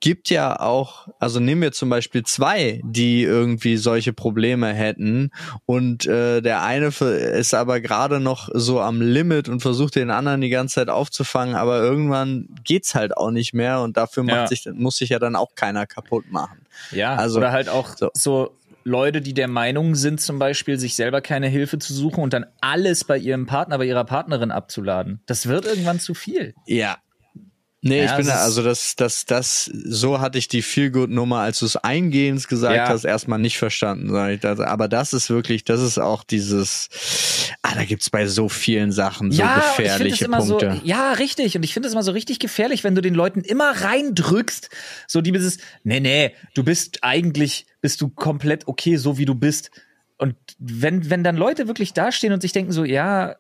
[0.05, 5.31] gibt ja auch, also nehmen wir zum Beispiel zwei, die irgendwie solche Probleme hätten
[5.65, 10.41] und äh, der eine ist aber gerade noch so am Limit und versucht den anderen
[10.41, 14.47] die ganze Zeit aufzufangen, aber irgendwann geht's halt auch nicht mehr und dafür macht Ja.
[14.47, 16.59] sich, muss sich ja dann auch keiner kaputt machen.
[16.91, 18.11] Ja, Also, oder halt auch so.
[18.13, 18.51] so.
[18.87, 22.45] Leute, die der Meinung sind, zum Beispiel, sich selber keine Hilfe zu suchen und dann
[22.61, 25.21] alles bei ihrem Partner, bei ihrer Partnerin abzuladen.
[25.25, 26.53] Das wird irgendwann zu viel.
[26.67, 26.97] Ja.
[27.87, 31.59] Nee, Ja, ich bin da, also das, das, das, so hatte ich die Feelgood-Nummer, als
[31.59, 32.87] du es eingehend gesagt Ja.
[32.87, 34.09] hast, erstmal nicht verstanden.
[34.09, 34.39] Sag ich.
[34.39, 36.89] Das, aber das ist wirklich, das ist auch dieses,
[37.61, 40.79] ah, da gibt's bei so vielen Sachen so es gefährliche Punkte.
[40.81, 41.55] so, ja, richtig.
[41.55, 44.71] Und ich finde es immer so richtig gefährlich, wenn du den Leuten immer reindrückst,
[45.07, 49.35] so die dieses, nee, nee, du bist eigentlich, bist du komplett okay, so wie du
[49.35, 49.69] bist.
[50.17, 53.35] Und wenn, wenn dann Leute wirklich dastehen und sich denken so, ja,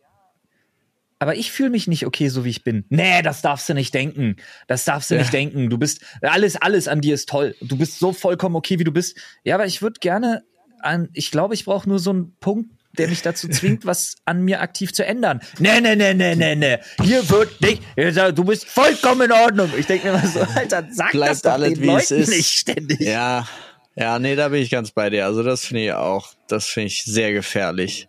[1.19, 2.85] aber ich fühle mich nicht okay, so wie ich bin.
[2.89, 4.35] Nee, das darfst du nicht denken.
[4.67, 5.21] Das darfst du Ja.
[5.21, 5.69] nicht denken.
[5.69, 7.55] Du bist, alles, alles an dir ist toll.
[7.61, 9.17] Du bist so vollkommen okay, wie du bist.
[9.43, 10.43] Ja, aber ich würde gerne
[10.81, 14.43] an, ich glaube, ich brauche nur so einen Punkt, der mich dazu zwingt, was an
[14.43, 15.39] mir aktiv zu ändern.
[15.59, 16.77] Nee, nee, nee, nee, nee, nee.
[17.01, 19.69] Hier wird nicht, du bist vollkommen in Ordnung.
[19.77, 22.21] Ich denke mir immer so, Alter, sag Bleibt das doch alles, den wie es Leuten
[22.23, 22.29] ist.
[22.29, 22.99] nicht ständig.
[23.01, 23.47] Ja,
[23.95, 25.25] ja, nee, da bin ich ganz bei dir.
[25.25, 28.07] Also das finde ich auch, das finde ich sehr gefährlich.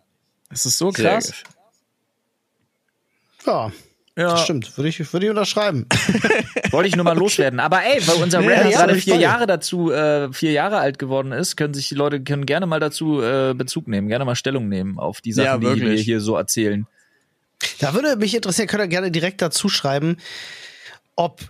[0.49, 1.33] Das ist so krass.
[3.47, 3.71] Ja,
[4.17, 4.31] Ja.
[4.31, 4.77] das stimmt.
[4.77, 5.85] Würde ich, würde ich unterschreiben.
[6.71, 7.59] Wollte ich nur mal loswerden.
[7.59, 9.21] Aber ey, weil unser Rap ja, gerade vier dir.
[9.21, 12.79] Jahre dazu, äh, vier Jahre alt geworden ist, können sich die Leute können gerne mal
[12.79, 16.19] dazu äh, Bezug nehmen, gerne mal Stellung nehmen auf die Sachen, Ja, die wir hier
[16.19, 16.85] so erzählen.
[17.79, 20.17] Da würde mich interessieren, könnt ihr gerne direkt dazu schreiben,
[21.15, 21.41] ob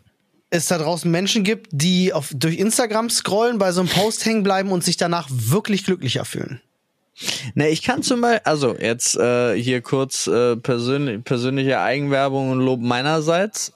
[0.49, 4.43] es da draußen Menschen gibt, die auf, durch Instagram scrollen, bei so einem Post hängen
[4.43, 6.61] bleiben und sich danach wirklich glücklicher fühlen.
[7.55, 12.59] Ne, ich kann zum Beispiel, also jetzt äh, hier kurz äh, persönlich, persönliche Eigenwerbung und
[12.59, 13.73] Lob meinerseits.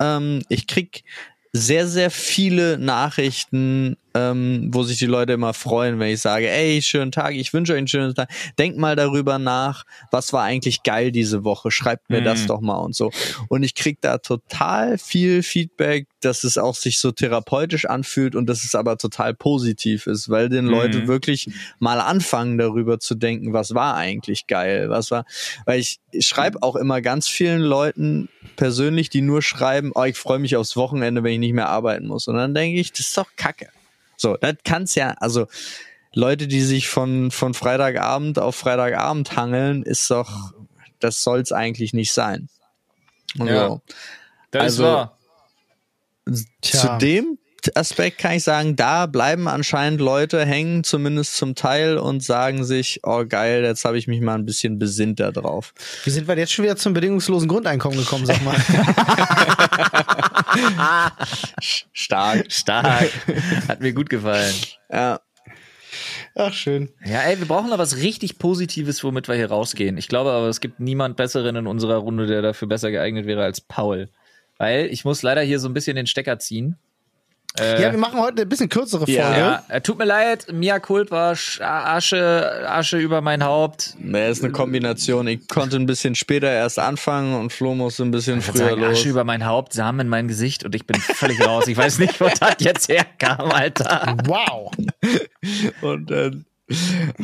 [0.00, 1.04] Ähm, ich krieg
[1.52, 6.82] sehr, sehr viele Nachrichten, ähm, wo sich die Leute immer freuen, wenn ich sage, ey,
[6.82, 8.28] schönen Tag, ich wünsche euch einen schönen Tag.
[8.58, 12.78] Denkt mal darüber nach, was war eigentlich geil diese Woche, schreibt mir das doch mal
[12.78, 13.10] und so.
[13.48, 18.46] Und ich krieg da total viel Feedback, dass es auch sich so therapeutisch anfühlt und
[18.46, 23.52] dass es aber total positiv ist, weil den Leute wirklich mal anfangen darüber zu denken,
[23.52, 25.24] was war eigentlich geil, was war,
[25.66, 30.16] weil ich, ich schreibe auch immer ganz vielen Leuten persönlich, die nur schreiben, oh, ich
[30.16, 32.28] freue mich aufs Wochenende, wenn ich nicht mehr arbeiten muss.
[32.28, 33.68] Und dann denke ich, das ist doch Kacke.
[34.22, 35.48] So, das kann's ja, also
[36.14, 40.52] Leute, die sich von, von Freitagabend auf Freitagabend hangeln, ist doch,
[41.00, 42.48] das soll's eigentlich nicht sein.
[43.36, 43.66] Und Ja.
[43.66, 43.80] so.
[44.52, 45.18] Das Also- wahr.
[46.60, 46.78] Tja.
[46.80, 47.36] Zu dem
[47.74, 53.00] Aspekt kann ich sagen, da bleiben anscheinend Leute hängen, zumindest zum Teil, und sagen sich,
[53.04, 55.74] oh geil, jetzt habe ich mich mal ein bisschen besinnt da drauf.
[56.04, 58.54] Wie sind wir jetzt schon wieder zum bedingungslosen Grundeinkommen gekommen, sag mal?
[61.92, 62.50] Stark.
[62.52, 63.10] Stark.
[63.68, 64.54] Hat mir gut gefallen.
[64.90, 65.20] Ja.
[66.34, 66.88] Ach, schön.
[67.04, 69.98] Ja, ey, wir brauchen noch was richtig Positives, womit wir hier rausgehen.
[69.98, 73.42] Ich glaube aber, es gibt niemand Besseren in unserer Runde, der dafür besser geeignet wäre
[73.42, 74.08] als Paul.
[74.56, 76.78] Weil ich muss leider hier so ein bisschen den Stecker ziehen.
[77.58, 79.12] Ja, wir machen heute eine bisschen kürzere Folge.
[79.20, 79.62] Ja.
[79.68, 83.94] Äh, tut mir leid, Mia Culpa, Sch- Asche, Asche über mein Haupt.
[83.98, 85.26] Nee, ist eine Kombination.
[85.26, 88.98] Ich konnte ein bisschen später erst anfangen und Flo musste ein bisschen früher sagen, los.
[88.98, 91.66] Asche über mein Haupt, Samen in mein Gesicht und ich bin völlig raus.
[91.68, 94.16] Ich weiß nicht, wo das jetzt herkam, Alter.
[94.24, 94.72] Wow.
[95.82, 96.46] Und dann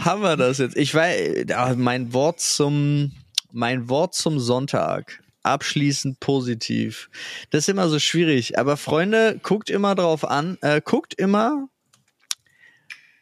[0.05, 0.77] haben wir das jetzt.
[0.77, 3.13] Ich weiß, ah, mein Wort zum,
[3.51, 5.21] mein Wort zum Sonntag.
[5.43, 7.11] Abschließend positiv.
[7.51, 8.59] Das ist immer so schwierig.
[8.59, 10.59] Aber Freunde, guckt immer drauf an.
[10.63, 11.69] Äh, guckt immer.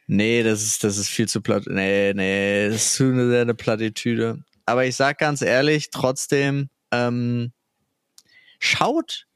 [0.07, 1.64] Nee, das ist, das ist viel zu platt.
[1.67, 4.43] Nee, nee, das ist zu eine, eine Plattitüde.
[4.64, 7.53] Aber ich sag ganz ehrlich, trotzdem, ähm,
[8.59, 9.27] schaut,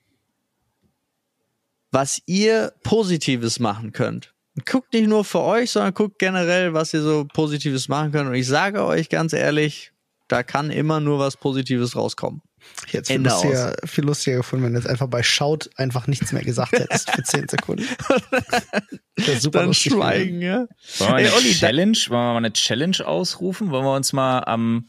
[1.91, 4.33] was ihr Positives machen könnt.
[4.64, 8.28] Guckt nicht nur für euch, sondern guckt generell, was ihr so Positives machen könnt.
[8.28, 9.93] Und ich sage euch ganz ehrlich,
[10.28, 12.43] da kann immer nur was Positives rauskommen.
[12.90, 16.32] Jetzt viel Ende lustiger, viel lustiger gefunden, wenn du jetzt einfach bei Schaut einfach nichts
[16.32, 17.86] mehr gesagt hättest für 10 Sekunden.
[19.16, 20.66] Das ist super Dann lustig schweigen, ja.
[20.98, 23.70] Wollen wir Ey, eine Olli, da- Challenge, wollen wir mal eine Challenge ausrufen?
[23.70, 24.88] Wollen wir uns mal am,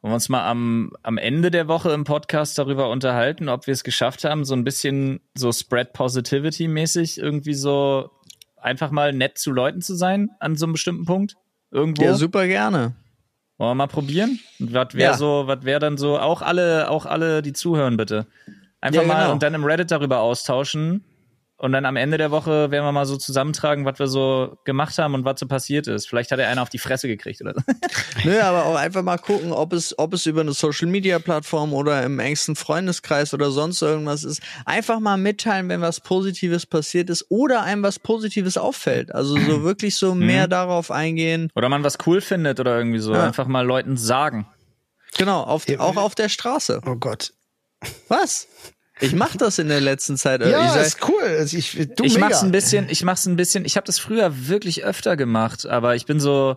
[0.00, 3.72] wollen wir uns mal am, am Ende der Woche im Podcast darüber unterhalten, ob wir
[3.72, 8.10] es geschafft haben, so ein bisschen so Spread Positivity mäßig irgendwie so
[8.56, 11.36] einfach mal nett zu Leuten zu sein an so einem bestimmten Punkt?
[11.70, 12.02] Irgendwo?
[12.02, 12.94] Ja, super gerne.
[13.62, 14.40] Wollen wir mal probieren?
[14.58, 15.16] Und was wäre Ja.
[15.16, 18.26] so, was wäre dann so, auch alle, auch alle, die zuhören, bitte.
[18.80, 19.32] Einfach Ja, mal genau.
[19.34, 21.04] und dann im Reddit darüber austauschen.
[21.62, 24.98] Und dann am Ende der Woche werden wir mal so zusammentragen, was wir so gemacht
[24.98, 26.08] haben und was so passiert ist.
[26.08, 27.60] Vielleicht hat er einer auf die Fresse gekriegt oder so.
[28.24, 31.72] Nö, aber auch einfach mal gucken, ob es, ob es über eine Social Media Plattform
[31.72, 34.42] oder im engsten Freundeskreis oder sonst irgendwas ist.
[34.64, 39.14] Einfach mal mitteilen, wenn was Positives passiert ist oder einem was Positives auffällt.
[39.14, 41.48] Also so wirklich so mehr darauf eingehen.
[41.54, 43.14] Oder man was cool findet oder irgendwie so.
[43.14, 43.22] Ja.
[43.22, 44.48] Einfach mal Leuten sagen.
[45.16, 46.80] Genau, auf, auch auf der Straße.
[46.84, 47.32] Oh Gott.
[48.08, 48.48] Was?
[49.02, 50.40] Ich mach das in der letzten Zeit.
[50.40, 51.22] Ja, ich sag, ist cool.
[51.22, 52.28] Also Ich, du ich mega.
[52.28, 55.94] mach's ein bisschen, ich mach's ein bisschen, ich habe das früher wirklich öfter gemacht, aber
[55.96, 56.56] ich bin so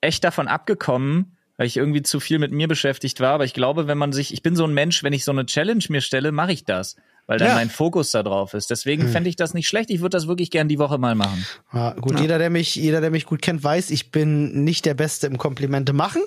[0.00, 3.32] echt davon abgekommen, weil ich irgendwie zu viel mit mir beschäftigt war.
[3.34, 5.46] Aber ich glaube, wenn man sich, ich bin so ein Mensch, wenn ich so eine
[5.46, 6.96] Challenge mir stelle, mache ich das,
[7.28, 7.54] weil dann Ja.
[7.54, 8.70] mein Fokus da drauf ist.
[8.70, 9.90] Deswegen fände ich das nicht schlecht.
[9.90, 11.46] Ich würde das wirklich gern die Woche mal machen.
[11.72, 14.94] Ja, gut, jeder, der mich, jeder, der mich gut kennt, weiß, ich bin nicht der
[14.94, 16.22] Beste im Komplimente machen.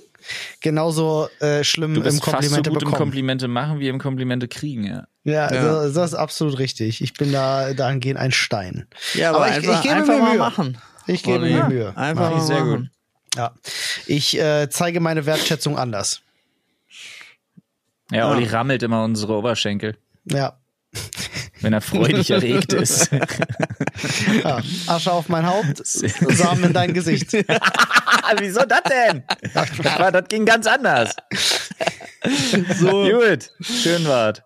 [0.62, 2.98] Genauso äh, schlimm Du bist im fast so Komplimente gut im bekommen.
[3.04, 4.84] Komplimente machen wie im Komplimente kriegen.
[4.86, 5.08] Ja.
[5.24, 5.62] ja, Ja.
[5.84, 7.02] Das, das ist absolut richtig.
[7.02, 8.86] Ich bin da dahingehend ein Stein.
[9.16, 10.38] ja, aber, ich, einfach, ich gebe einfach mir mal Mühe.
[10.40, 10.78] machen.
[11.08, 11.54] Ich gebe Olli.
[11.56, 11.98] mir Mühe.
[11.98, 12.78] Einfach mal sehr machen.
[12.78, 13.38] gut.
[13.38, 13.52] Ja.
[14.06, 16.22] Ich äh, zeige meine Wertschätzung anders.
[18.12, 18.30] Ja.
[18.30, 20.58] Olli rammelt immer unsere Oberschenkel, Ja.
[21.62, 23.12] Wenn er freudig erregt ist.
[24.44, 24.62] ja.
[24.88, 27.32] Asche auf mein Haupt, Samen in dein Gesicht.
[28.40, 29.24] Wieso das denn?
[29.54, 31.16] Das, war, das ging ganz anders.
[32.80, 34.44] So, Gut, schön wart.